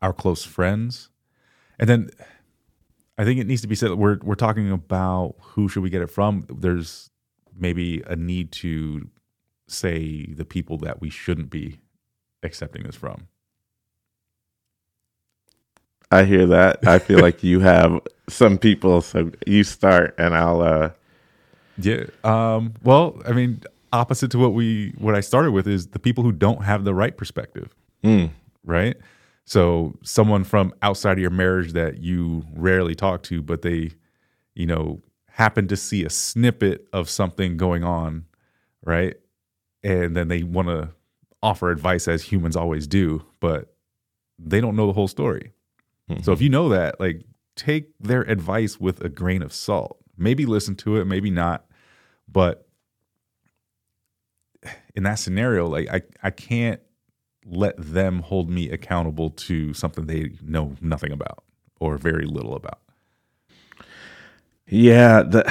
our 0.00 0.12
close 0.12 0.44
friends, 0.44 1.10
and 1.78 1.88
then 1.88 2.10
I 3.16 3.24
think 3.24 3.38
it 3.40 3.46
needs 3.46 3.62
to 3.62 3.68
be 3.68 3.74
said 3.74 3.90
that 3.90 3.96
we're 3.96 4.18
we're 4.22 4.34
talking 4.34 4.70
about 4.70 5.36
who 5.40 5.68
should 5.68 5.82
we 5.82 5.90
get 5.90 6.02
it 6.02 6.08
from. 6.10 6.46
There's 6.48 7.10
maybe 7.56 8.02
a 8.06 8.16
need 8.16 8.50
to 8.52 9.08
say 9.68 10.26
the 10.26 10.44
people 10.44 10.78
that 10.78 11.00
we 11.00 11.10
shouldn't 11.10 11.50
be 11.50 11.78
accepting 12.42 12.82
this 12.82 12.96
from. 12.96 13.28
I 16.10 16.24
hear 16.24 16.46
that. 16.46 16.86
I 16.86 16.98
feel 16.98 17.20
like 17.20 17.42
you 17.42 17.60
have 17.60 18.00
some 18.28 18.58
people, 18.58 19.00
so 19.00 19.30
you 19.46 19.64
start, 19.64 20.14
and 20.18 20.34
I'll. 20.34 20.60
uh 20.62 20.90
Yeah. 21.78 22.04
Um. 22.24 22.74
Well, 22.82 23.20
I 23.26 23.32
mean, 23.32 23.62
opposite 23.92 24.30
to 24.32 24.38
what 24.38 24.52
we 24.54 24.92
what 24.98 25.14
I 25.14 25.20
started 25.20 25.52
with 25.52 25.66
is 25.66 25.88
the 25.88 25.98
people 25.98 26.24
who 26.24 26.32
don't 26.32 26.64
have 26.64 26.84
the 26.84 26.94
right 26.94 27.16
perspective. 27.16 27.74
Mm. 28.02 28.30
Right. 28.64 28.96
So 29.44 29.98
someone 30.02 30.44
from 30.44 30.72
outside 30.82 31.12
of 31.12 31.18
your 31.18 31.30
marriage 31.30 31.72
that 31.72 31.98
you 31.98 32.44
rarely 32.54 32.94
talk 32.94 33.22
to, 33.24 33.42
but 33.42 33.62
they, 33.62 33.92
you 34.54 34.66
know, 34.66 35.02
happen 35.28 35.68
to 35.68 35.76
see 35.76 36.04
a 36.04 36.10
snippet 36.10 36.86
of 36.92 37.10
something 37.10 37.56
going 37.56 37.84
on, 37.84 38.24
right? 38.84 39.16
And 39.82 40.16
then 40.16 40.28
they 40.28 40.42
want 40.42 40.68
to 40.68 40.90
offer 41.42 41.70
advice 41.70 42.08
as 42.08 42.22
humans 42.22 42.56
always 42.56 42.86
do, 42.86 43.22
but 43.40 43.74
they 44.38 44.60
don't 44.60 44.76
know 44.76 44.86
the 44.86 44.92
whole 44.92 45.08
story. 45.08 45.52
Mm-hmm. 46.10 46.22
So 46.22 46.32
if 46.32 46.40
you 46.40 46.48
know 46.48 46.70
that, 46.70 46.98
like 46.98 47.24
take 47.56 47.90
their 48.00 48.22
advice 48.22 48.80
with 48.80 49.00
a 49.02 49.08
grain 49.08 49.42
of 49.42 49.52
salt. 49.52 49.98
Maybe 50.16 50.46
listen 50.46 50.74
to 50.76 50.96
it, 50.96 51.04
maybe 51.06 51.30
not. 51.30 51.66
But 52.30 52.66
in 54.94 55.02
that 55.02 55.16
scenario, 55.16 55.66
like 55.66 55.88
I 55.88 56.02
I 56.22 56.30
can't 56.30 56.80
let 57.46 57.74
them 57.78 58.20
hold 58.20 58.50
me 58.50 58.70
accountable 58.70 59.30
to 59.30 59.74
something 59.74 60.06
they 60.06 60.32
know 60.42 60.76
nothing 60.80 61.12
about 61.12 61.44
or 61.80 61.98
very 61.98 62.24
little 62.24 62.54
about. 62.54 62.80
Yeah, 64.66 65.22
the 65.22 65.50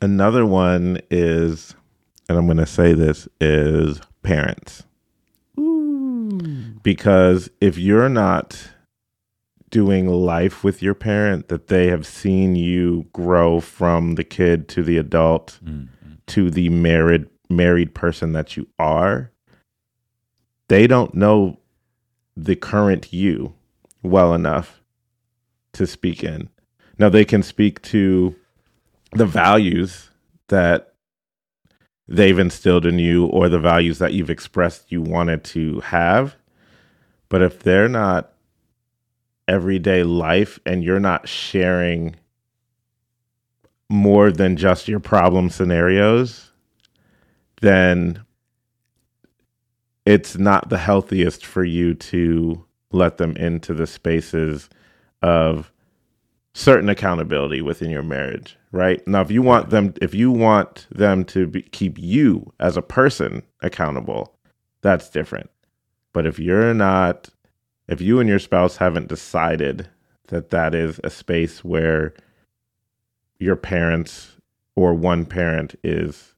another 0.00 0.46
one 0.46 0.98
is 1.10 1.74
and 2.28 2.38
I'm 2.38 2.46
going 2.46 2.56
to 2.58 2.66
say 2.66 2.94
this 2.94 3.28
is 3.40 4.00
parents. 4.22 4.84
Ooh. 5.58 6.30
Because 6.82 7.50
if 7.60 7.76
you're 7.76 8.08
not 8.08 8.70
doing 9.70 10.06
life 10.06 10.62
with 10.62 10.82
your 10.82 10.94
parent 10.94 11.48
that 11.48 11.68
they 11.68 11.88
have 11.88 12.06
seen 12.06 12.54
you 12.54 13.06
grow 13.12 13.60
from 13.60 14.14
the 14.14 14.24
kid 14.24 14.68
to 14.68 14.82
the 14.82 14.98
adult 14.98 15.58
mm-hmm. 15.64 16.12
to 16.26 16.50
the 16.50 16.68
married 16.68 17.26
married 17.48 17.94
person 17.94 18.32
that 18.32 18.54
you 18.54 18.66
are 18.78 19.31
they 20.72 20.86
don't 20.86 21.14
know 21.14 21.58
the 22.34 22.56
current 22.56 23.12
you 23.12 23.52
well 24.02 24.32
enough 24.32 24.80
to 25.74 25.86
speak 25.86 26.24
in. 26.24 26.48
Now 26.96 27.10
they 27.10 27.26
can 27.26 27.42
speak 27.42 27.82
to 27.82 28.34
the 29.12 29.26
values 29.26 30.08
that 30.48 30.94
they've 32.08 32.38
instilled 32.38 32.86
in 32.86 32.98
you 32.98 33.26
or 33.26 33.50
the 33.50 33.58
values 33.58 33.98
that 33.98 34.14
you've 34.14 34.30
expressed 34.30 34.90
you 34.90 35.02
wanted 35.02 35.44
to 35.44 35.80
have. 35.80 36.36
But 37.28 37.42
if 37.42 37.62
they're 37.62 37.86
not 37.86 38.32
everyday 39.46 40.04
life 40.04 40.58
and 40.64 40.82
you're 40.82 41.00
not 41.00 41.28
sharing 41.28 42.16
more 43.90 44.32
than 44.32 44.56
just 44.56 44.88
your 44.88 45.00
problem 45.00 45.50
scenarios, 45.50 46.50
then 47.60 48.24
it's 50.06 50.38
not 50.38 50.68
the 50.70 50.78
healthiest 50.78 51.46
for 51.46 51.64
you 51.64 51.94
to 51.94 52.64
let 52.92 53.18
them 53.18 53.36
into 53.36 53.74
the 53.74 53.86
spaces 53.86 54.68
of 55.22 55.72
certain 56.54 56.88
accountability 56.88 57.62
within 57.62 57.90
your 57.90 58.02
marriage 58.02 58.58
right? 58.72 59.06
Now 59.06 59.20
if 59.20 59.30
you 59.30 59.42
want 59.42 59.70
them 59.70 59.94
if 60.02 60.14
you 60.14 60.30
want 60.30 60.86
them 60.90 61.24
to 61.26 61.46
be, 61.46 61.62
keep 61.62 61.98
you 61.98 62.52
as 62.58 62.76
a 62.76 62.82
person 62.82 63.42
accountable 63.60 64.34
that's 64.82 65.10
different. 65.10 65.50
But 66.12 66.26
if 66.26 66.38
you're 66.38 66.74
not 66.74 67.28
if 67.88 68.00
you 68.00 68.18
and 68.20 68.28
your 68.28 68.38
spouse 68.38 68.76
haven't 68.78 69.08
decided 69.08 69.88
that 70.28 70.50
that 70.50 70.74
is 70.74 71.00
a 71.04 71.10
space 71.10 71.64
where 71.64 72.14
your 73.38 73.56
parents 73.56 74.32
or 74.76 74.94
one 74.94 75.26
parent 75.26 75.74
is 75.84 76.34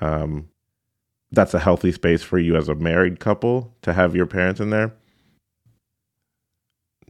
um 0.00 0.48
that's 1.32 1.54
a 1.54 1.60
healthy 1.60 1.92
space 1.92 2.22
for 2.22 2.38
you 2.38 2.56
as 2.56 2.68
a 2.68 2.74
married 2.76 3.20
couple 3.20 3.74
to 3.82 3.92
have 3.92 4.16
your 4.16 4.26
parents 4.26 4.60
in 4.60 4.70
there 4.70 4.92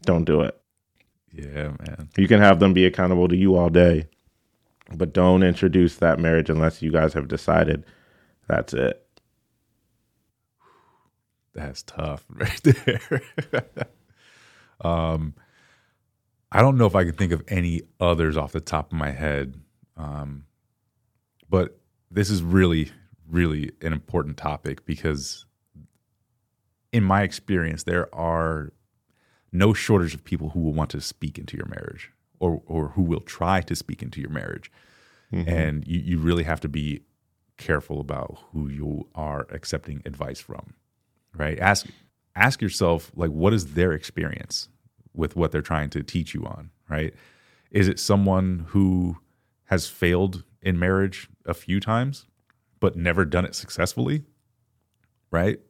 don't 0.03 0.25
do 0.25 0.43
it 0.43 0.61
Yeah, 1.33 1.71
man. 1.87 2.11
you 2.17 2.29
can 2.29 2.41
have 2.41 2.61
them 2.61 2.73
be 2.75 2.87
accountable 2.87 3.29
to 3.29 3.37
you 3.37 3.57
all 3.57 3.71
day 3.71 4.07
but 4.95 5.13
don't 5.15 5.43
introduce 5.43 5.97
that 5.97 6.19
marriage 6.21 6.51
unless 6.51 6.83
you 6.83 6.93
guys 6.93 7.15
have 7.15 7.29
decided 7.29 7.85
that's 8.49 8.75
it 8.75 9.03
That's 11.55 11.83
tough 11.83 12.25
right 12.31 12.61
there. 12.65 13.23
um, 14.81 15.35
I 16.53 16.63
don't 16.63 16.79
know 16.79 16.87
if 16.87 16.97
I 16.97 17.05
can 17.05 17.15
think 17.15 17.33
of 17.33 17.45
any 17.49 17.83
others 18.01 18.37
off 18.37 18.53
the 18.53 18.61
top 18.61 18.93
of 18.93 18.99
my 18.99 19.11
head. 19.11 19.57
Um, 19.97 20.45
but 21.51 21.79
this 22.11 22.31
is 22.31 22.43
really, 22.43 22.91
really 23.31 23.73
an 23.83 23.93
important 23.93 24.37
topic 24.37 24.85
because, 24.85 25.47
in 26.93 27.05
my 27.05 27.23
experience, 27.23 27.85
there 27.85 28.13
are 28.15 28.73
no 29.53 29.73
shortage 29.73 30.15
of 30.15 30.25
people 30.25 30.51
who 30.51 30.61
will 30.61 30.73
want 30.73 30.91
to 30.91 31.01
speak 31.01 31.39
into 31.39 31.57
your 31.57 31.67
marriage 31.67 32.13
or, 32.39 32.63
or 32.67 32.89
who 32.89 33.03
will 33.03 33.21
try 33.21 33.61
to 33.61 33.75
speak 33.75 34.03
into 34.03 34.21
your 34.21 34.31
marriage. 34.31 34.71
Mm-hmm. 35.33 35.49
And 35.49 35.87
you, 35.87 36.01
you 36.01 36.19
really 36.19 36.45
have 36.45 36.61
to 36.61 36.69
be 36.69 37.03
careful 37.57 38.01
about 38.01 38.39
who 38.53 38.69
you 38.69 39.07
are 39.15 39.47
accepting 39.51 40.03
advice 40.07 40.41
from 40.41 40.75
right? 41.37 41.59
Ask 41.59 41.87
ask 42.37 42.63
yourself 42.63 43.11
like 43.15 43.31
what 43.31 43.53
is 43.53 43.75
their 43.75 43.93
experience 43.93 44.69
with 45.15 45.37
what 45.37 45.51
they're 45.53 45.63
trying 45.63 45.91
to 45.91 46.03
teach 46.03 46.35
you 46.35 46.45
on 46.45 46.71
right? 46.89 47.15
Is 47.71 47.87
it 47.87 48.01
someone 48.01 48.67
who 48.69 49.19
has 49.65 49.89
failed 49.89 50.43
in 50.63 50.79
marriage 50.79 51.29
a 51.47 51.55
few 51.55 51.81
times 51.81 52.27
but 52.81 52.97
never 52.97 53.25
done 53.25 53.45
it 53.45 53.55
successfully 53.55 54.25
right? 55.31 55.61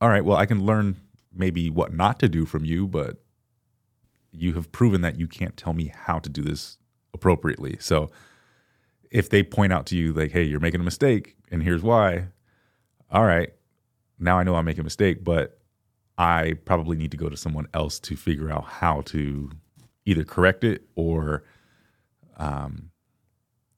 All 0.00 0.08
right 0.08 0.24
well 0.24 0.36
i 0.36 0.46
can 0.46 0.64
learn 0.64 0.96
maybe 1.34 1.70
what 1.70 1.92
not 1.92 2.18
to 2.20 2.28
do 2.28 2.44
from 2.46 2.64
you 2.64 2.86
but 2.86 3.22
you 4.32 4.52
have 4.54 4.70
proven 4.70 5.00
that 5.00 5.18
you 5.18 5.26
can't 5.26 5.56
tell 5.56 5.72
me 5.72 5.92
how 5.94 6.18
to 6.18 6.28
do 6.28 6.42
this 6.42 6.76
appropriately. 7.14 7.76
So 7.80 8.10
if 9.10 9.30
they 9.30 9.42
point 9.42 9.72
out 9.72 9.86
to 9.86 9.96
you 9.96 10.12
like 10.12 10.32
hey 10.32 10.42
you're 10.42 10.60
making 10.60 10.80
a 10.80 10.84
mistake 10.84 11.36
and 11.50 11.62
here's 11.62 11.82
why 11.82 12.28
all 13.10 13.24
right 13.24 13.50
now 14.18 14.38
I 14.38 14.44
know 14.44 14.54
I 14.54 14.62
make 14.62 14.78
a 14.78 14.82
mistake, 14.82 15.24
but 15.24 15.58
I 16.18 16.54
probably 16.64 16.96
need 16.96 17.10
to 17.10 17.16
go 17.16 17.28
to 17.28 17.36
someone 17.36 17.68
else 17.74 17.98
to 18.00 18.16
figure 18.16 18.50
out 18.50 18.64
how 18.64 19.02
to 19.02 19.50
either 20.06 20.24
correct 20.24 20.64
it 20.64 20.84
or, 20.94 21.44
um, 22.38 22.90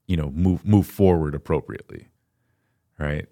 you 0.07 0.15
know, 0.15 0.31
move 0.31 0.65
move 0.65 0.87
forward 0.87 1.35
appropriately, 1.35 2.08
right? 2.99 3.27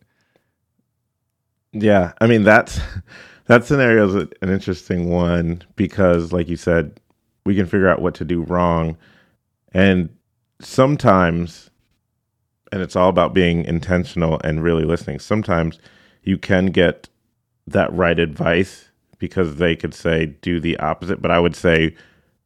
Yeah, 1.73 2.13
I 2.19 2.27
mean 2.27 2.43
that's 2.43 2.79
that 3.45 3.65
scenario 3.65 4.07
is 4.07 4.15
an 4.15 4.49
interesting 4.49 5.09
one 5.09 5.63
because, 5.75 6.33
like 6.33 6.47
you 6.47 6.57
said, 6.57 6.99
we 7.45 7.55
can 7.55 7.65
figure 7.65 7.89
out 7.89 8.01
what 8.01 8.15
to 8.15 8.25
do 8.25 8.41
wrong, 8.43 8.97
and 9.73 10.09
sometimes, 10.61 11.69
and 12.71 12.81
it's 12.81 12.95
all 12.95 13.09
about 13.09 13.33
being 13.33 13.63
intentional 13.65 14.39
and 14.43 14.63
really 14.63 14.85
listening. 14.85 15.19
Sometimes 15.19 15.79
you 16.23 16.37
can 16.37 16.67
get 16.67 17.09
that 17.67 17.93
right 17.93 18.19
advice 18.19 18.89
because 19.19 19.57
they 19.57 19.75
could 19.75 19.93
say 19.93 20.25
do 20.25 20.59
the 20.59 20.77
opposite, 20.79 21.21
but 21.21 21.31
I 21.31 21.39
would 21.39 21.55
say 21.55 21.95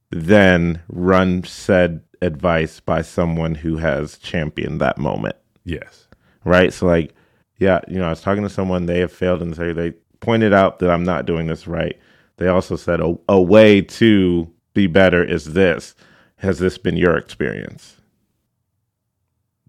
then 0.10 0.82
run 0.90 1.44
said 1.44 2.02
advice 2.22 2.80
by 2.80 3.02
someone 3.02 3.56
who 3.56 3.78
has 3.78 4.18
championed 4.18 4.80
that 4.82 4.98
moment 4.98 5.36
Yes. 5.64 6.08
Right? 6.46 6.74
So 6.74 6.88
like, 6.88 7.14
yeah, 7.58 7.80
you 7.88 8.00
know, 8.00 8.08
I 8.08 8.10
was 8.10 8.22
talking 8.22 8.44
to 8.44 8.50
someone, 8.50 8.86
they 8.86 9.00
have 9.00 9.12
failed 9.12 9.42
and 9.42 9.54
they 9.54 9.74
they 9.74 9.92
pointed 10.20 10.54
out 10.54 10.80
that 10.80 10.90
I'm 10.90 11.04
not 11.04 11.26
doing 11.26 11.48
this 11.48 11.68
right. 11.68 11.98
They 12.38 12.48
also 12.48 12.76
said 12.76 13.00
a, 13.00 13.16
a 13.30 13.42
way 13.42 13.82
to 13.82 14.52
be 14.74 14.88
better 14.88 15.24
is 15.24 15.54
this. 15.54 15.96
Has 16.38 16.60
this 16.60 16.78
been 16.78 16.98
your 16.98 17.18
experience? 17.18 17.98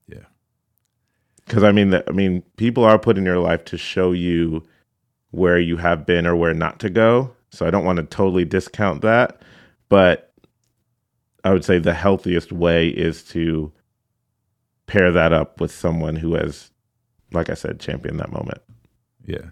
Yeah. 0.08 0.24
Because 1.44 1.64
I 1.64 1.72
mean, 1.72 1.90
the, 1.90 2.08
I 2.08 2.12
mean, 2.12 2.42
people 2.56 2.84
are 2.84 2.98
put 2.98 3.18
in 3.18 3.24
your 3.24 3.38
life 3.38 3.64
to 3.66 3.78
show 3.78 4.12
you 4.12 4.62
where 5.32 5.58
you 5.58 5.76
have 5.78 6.06
been 6.06 6.26
or 6.26 6.36
where 6.36 6.54
not 6.54 6.78
to 6.80 6.90
go. 6.90 7.34
So 7.50 7.66
I 7.66 7.70
don't 7.70 7.84
want 7.84 7.98
to 7.98 8.04
totally 8.04 8.46
discount 8.46 9.02
that, 9.02 9.42
but 9.90 10.32
I 11.44 11.52
would 11.52 11.64
say 11.64 11.78
the 11.78 11.92
healthiest 11.92 12.52
way 12.52 12.88
is 12.88 13.22
to 13.24 13.72
pair 14.92 15.10
that 15.10 15.32
up 15.32 15.58
with 15.58 15.70
someone 15.72 16.16
who 16.16 16.34
has, 16.34 16.70
like 17.32 17.48
I 17.48 17.54
said, 17.54 17.80
championed 17.80 18.20
that 18.20 18.30
moment. 18.30 18.60
Yeah. 19.24 19.50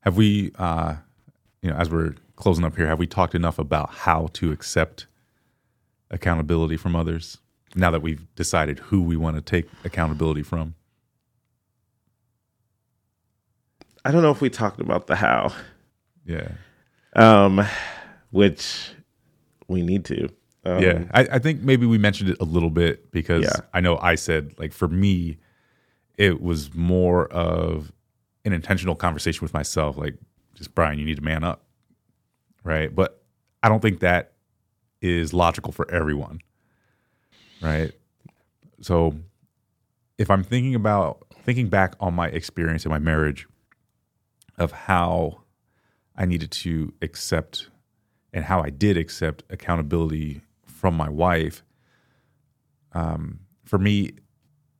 Have 0.00 0.16
we, 0.16 0.50
uh, 0.58 0.94
you 1.60 1.68
know, 1.70 1.76
as 1.76 1.90
we're 1.90 2.14
closing 2.36 2.64
up 2.64 2.74
here, 2.74 2.86
have 2.86 2.98
we 2.98 3.06
talked 3.06 3.34
enough 3.34 3.58
about 3.58 3.90
how 3.90 4.28
to 4.32 4.52
accept 4.52 5.06
accountability 6.10 6.78
from 6.78 6.96
others 6.96 7.36
now 7.74 7.90
that 7.90 8.00
we've 8.00 8.26
decided 8.34 8.78
who 8.78 9.02
we 9.02 9.14
want 9.14 9.36
to 9.36 9.42
take 9.42 9.68
accountability 9.84 10.42
from? 10.42 10.74
I 14.06 14.10
don't 14.10 14.22
know 14.22 14.30
if 14.30 14.40
we 14.40 14.48
talked 14.48 14.80
about 14.80 15.06
the 15.06 15.16
how, 15.16 15.52
Yeah. 16.24 16.52
um, 17.14 17.62
which 18.30 18.92
we 19.68 19.82
need 19.82 20.06
to. 20.06 20.30
Um, 20.66 20.82
yeah, 20.82 21.04
I, 21.12 21.20
I 21.32 21.38
think 21.38 21.60
maybe 21.62 21.86
we 21.86 21.96
mentioned 21.96 22.30
it 22.30 22.38
a 22.40 22.44
little 22.44 22.70
bit 22.70 23.12
because 23.12 23.44
Yeah. 23.44 23.60
I 23.72 23.80
know 23.80 23.98
I 23.98 24.16
said 24.16 24.52
like 24.58 24.72
for 24.72 24.88
me, 24.88 25.38
it 26.16 26.40
was 26.42 26.74
more 26.74 27.26
of 27.28 27.92
an 28.44 28.52
intentional 28.52 28.96
conversation 28.96 29.42
with 29.42 29.54
myself, 29.54 29.96
like 29.96 30.14
just 30.54 30.74
Brian, 30.74 30.98
you 30.98 31.04
need 31.04 31.16
to 31.16 31.22
man 31.22 31.44
up, 31.44 31.64
right? 32.64 32.92
But 32.94 33.22
I 33.62 33.68
don't 33.68 33.80
think 33.80 34.00
that 34.00 34.32
is 35.00 35.32
logical 35.32 35.72
for 35.72 35.88
everyone, 35.90 36.40
right? 37.60 37.92
So 38.80 39.14
if 40.18 40.30
I'm 40.30 40.42
thinking 40.42 40.74
about 40.74 41.26
thinking 41.44 41.68
back 41.68 41.94
on 42.00 42.14
my 42.14 42.28
experience 42.28 42.84
in 42.84 42.90
my 42.90 42.98
marriage 42.98 43.46
of 44.58 44.72
how 44.72 45.42
I 46.16 46.24
needed 46.24 46.50
to 46.50 46.92
accept 47.02 47.68
and 48.32 48.44
how 48.44 48.60
I 48.62 48.70
did 48.70 48.96
accept 48.96 49.44
accountability 49.50 50.40
from 50.76 50.94
my 50.94 51.08
wife. 51.08 51.62
Um, 52.92 53.40
for 53.64 53.78
me, 53.78 54.12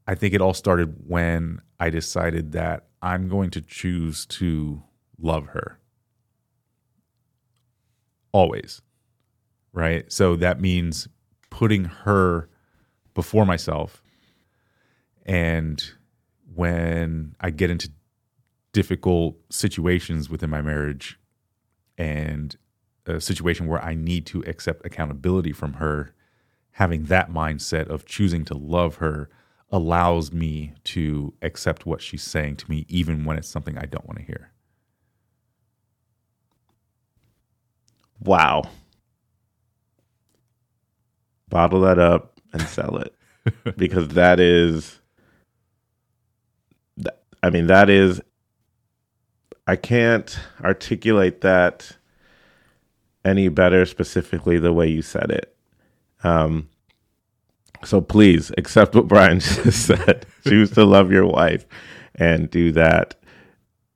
I 0.06 0.14
think 0.14 0.34
it 0.34 0.40
all 0.40 0.54
started 0.54 1.08
when 1.08 1.60
I 1.80 1.90
decided 1.90 2.52
that 2.52 2.86
I'm 3.02 3.28
going 3.28 3.50
to 3.50 3.60
choose 3.60 4.26
to 4.26 4.82
love 5.18 5.46
her 5.48 5.78
always. 8.32 8.82
Right. 9.72 10.10
So 10.12 10.36
that 10.36 10.60
means 10.60 11.08
putting 11.50 11.84
her 11.84 12.48
before 13.14 13.44
myself. 13.44 14.02
And 15.24 15.82
when 16.54 17.34
I 17.40 17.50
get 17.50 17.70
into 17.70 17.90
difficult 18.72 19.36
situations 19.50 20.30
within 20.30 20.50
my 20.50 20.62
marriage 20.62 21.18
and 21.98 22.56
a 23.06 23.20
situation 23.20 23.66
where 23.66 23.82
I 23.82 23.94
need 23.94 24.26
to 24.26 24.42
accept 24.46 24.84
accountability 24.84 25.52
from 25.52 25.74
her, 25.74 26.14
having 26.72 27.04
that 27.04 27.30
mindset 27.30 27.88
of 27.88 28.04
choosing 28.06 28.44
to 28.46 28.54
love 28.56 28.96
her 28.96 29.28
allows 29.70 30.32
me 30.32 30.74
to 30.84 31.34
accept 31.42 31.86
what 31.86 32.00
she's 32.00 32.22
saying 32.22 32.56
to 32.56 32.70
me, 32.70 32.86
even 32.88 33.24
when 33.24 33.36
it's 33.36 33.48
something 33.48 33.76
I 33.78 33.86
don't 33.86 34.06
want 34.06 34.18
to 34.18 34.24
hear. 34.24 34.52
Wow. 38.20 38.64
Bottle 41.48 41.80
that 41.82 41.98
up 41.98 42.40
and 42.52 42.62
sell 42.62 42.98
it 42.98 43.14
because 43.76 44.08
that 44.08 44.40
is, 44.40 45.00
I 47.42 47.50
mean, 47.50 47.66
that 47.66 47.88
is, 47.90 48.20
I 49.66 49.76
can't 49.76 50.38
articulate 50.62 51.40
that 51.42 51.96
any 53.26 53.48
better 53.48 53.84
specifically 53.84 54.58
the 54.58 54.72
way 54.72 54.88
you 54.88 55.02
said 55.02 55.30
it. 55.30 55.54
Um, 56.22 56.68
so 57.84 58.00
please 58.00 58.52
accept 58.56 58.94
what 58.94 59.08
Brian 59.08 59.40
just 59.40 59.86
said. 59.86 60.24
Choose 60.46 60.70
to 60.72 60.84
love 60.84 61.10
your 61.10 61.26
wife 61.26 61.66
and 62.14 62.48
do 62.48 62.72
that. 62.72 63.16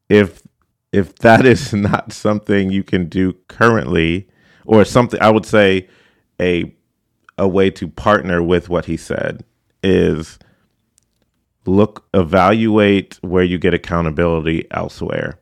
If 0.08 0.42
if 0.92 1.14
that 1.20 1.46
is 1.46 1.72
not 1.72 2.12
something 2.12 2.70
you 2.70 2.82
can 2.82 3.08
do 3.08 3.34
currently, 3.48 4.28
or 4.66 4.84
something 4.84 5.20
I 5.22 5.30
would 5.30 5.46
say 5.46 5.88
a 6.40 6.74
a 7.38 7.48
way 7.48 7.70
to 7.70 7.88
partner 7.88 8.42
with 8.42 8.68
what 8.68 8.86
he 8.86 8.96
said 8.96 9.44
is 9.82 10.38
look 11.64 12.06
evaluate 12.12 13.18
where 13.22 13.44
you 13.44 13.56
get 13.56 13.72
accountability 13.72 14.66
elsewhere 14.72 15.38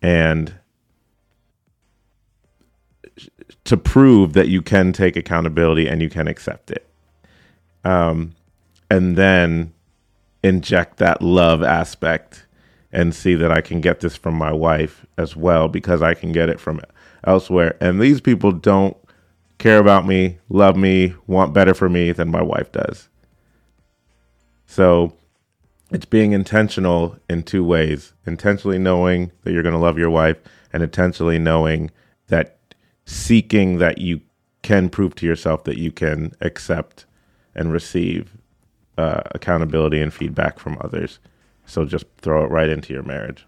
and 0.00 0.54
to 3.64 3.76
prove 3.76 4.32
that 4.32 4.48
you 4.48 4.62
can 4.62 4.92
take 4.92 5.16
accountability 5.16 5.86
and 5.88 6.02
you 6.02 6.10
can 6.10 6.28
accept 6.28 6.70
it. 6.70 6.88
Um, 7.84 8.34
and 8.90 9.16
then 9.16 9.72
inject 10.42 10.98
that 10.98 11.22
love 11.22 11.62
aspect 11.62 12.46
and 12.92 13.14
see 13.14 13.34
that 13.34 13.50
I 13.50 13.60
can 13.60 13.80
get 13.80 14.00
this 14.00 14.16
from 14.16 14.34
my 14.34 14.52
wife 14.52 15.06
as 15.16 15.34
well 15.34 15.68
because 15.68 16.02
I 16.02 16.14
can 16.14 16.32
get 16.32 16.48
it 16.48 16.60
from 16.60 16.80
elsewhere. 17.24 17.76
And 17.80 18.00
these 18.00 18.20
people 18.20 18.52
don't 18.52 18.96
care 19.58 19.78
about 19.78 20.06
me, 20.06 20.38
love 20.48 20.76
me, 20.76 21.14
want 21.26 21.54
better 21.54 21.72
for 21.72 21.88
me 21.88 22.12
than 22.12 22.30
my 22.30 22.42
wife 22.42 22.72
does. 22.72 23.08
So 24.66 25.14
it's 25.90 26.06
being 26.06 26.32
intentional 26.32 27.16
in 27.28 27.42
two 27.42 27.64
ways 27.64 28.12
intentionally 28.26 28.78
knowing 28.78 29.30
that 29.42 29.52
you're 29.52 29.62
going 29.62 29.74
to 29.74 29.78
love 29.78 29.98
your 29.98 30.10
wife, 30.10 30.38
and 30.72 30.82
intentionally 30.82 31.38
knowing 31.38 31.90
that 32.28 32.58
seeking 33.04 33.78
that 33.78 33.98
you 33.98 34.20
can 34.62 34.88
prove 34.88 35.14
to 35.16 35.26
yourself 35.26 35.64
that 35.64 35.78
you 35.78 35.90
can 35.90 36.32
accept 36.40 37.04
and 37.54 37.72
receive 37.72 38.36
uh, 38.96 39.22
accountability 39.32 40.00
and 40.00 40.14
feedback 40.14 40.58
from 40.58 40.78
others. 40.80 41.18
So 41.66 41.84
just 41.84 42.06
throw 42.18 42.44
it 42.44 42.50
right 42.50 42.68
into 42.68 42.92
your 42.92 43.02
marriage. 43.02 43.46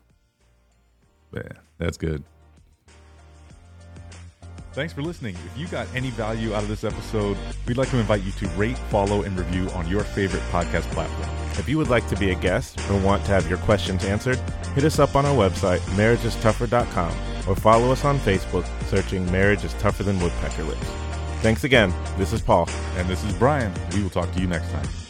Yeah, 1.33 1.53
that's 1.79 1.97
good. 1.97 2.25
Thanks 4.75 4.93
for 4.93 5.03
listening. 5.03 5.37
If 5.47 5.57
you 5.57 5.69
got 5.69 5.87
any 5.95 6.11
value 6.11 6.53
out 6.53 6.65
of 6.65 6.69
this 6.69 6.83
episode, 6.83 7.39
we'd 7.69 7.77
like 7.77 7.91
to 7.91 7.99
invite 7.99 8.25
you 8.25 8.33
to 8.33 8.49
rate, 8.49 8.77
follow, 8.91 9.23
and 9.23 9.39
review 9.39 9.71
on 9.71 9.89
your 9.89 10.03
favorite 10.03 10.43
podcast 10.51 10.91
platform. 10.91 11.31
If 11.61 11.69
you 11.69 11.79
would 11.79 11.89
like 11.89 12.09
to 12.09 12.17
be 12.17 12.31
a 12.31 12.35
guest 12.35 12.81
or 12.91 13.01
want 13.01 13.25
to 13.27 13.31
have 13.31 13.49
your 13.49 13.59
questions 13.59 14.05
answered, 14.05 14.39
hit 14.75 14.83
us 14.83 14.99
up 14.99 15.15
on 15.15 15.25
our 15.27 15.35
website, 15.35 15.79
marriageistougher.com, 15.97 17.17
or 17.49 17.55
follow 17.55 17.93
us 17.93 18.05
on 18.05 18.19
Facebook, 18.19 18.67
searching 18.89 19.31
Marriage 19.31 19.63
is 19.63 19.75
Tougher 19.75 20.03
Than 20.03 20.19
Woodpecker 20.19 20.65
Lips. 20.65 20.87
Thanks 21.41 21.63
again. 21.63 21.95
This 22.19 22.33
is 22.33 22.41
Paul. 22.41 22.69
And 22.97 23.09
this 23.09 23.23
is 23.23 23.33
Brian. 23.35 23.73
We 23.93 24.03
will 24.03 24.11
talk 24.11 24.33
to 24.33 24.41
you 24.41 24.49
next 24.49 24.71
time. 24.73 25.04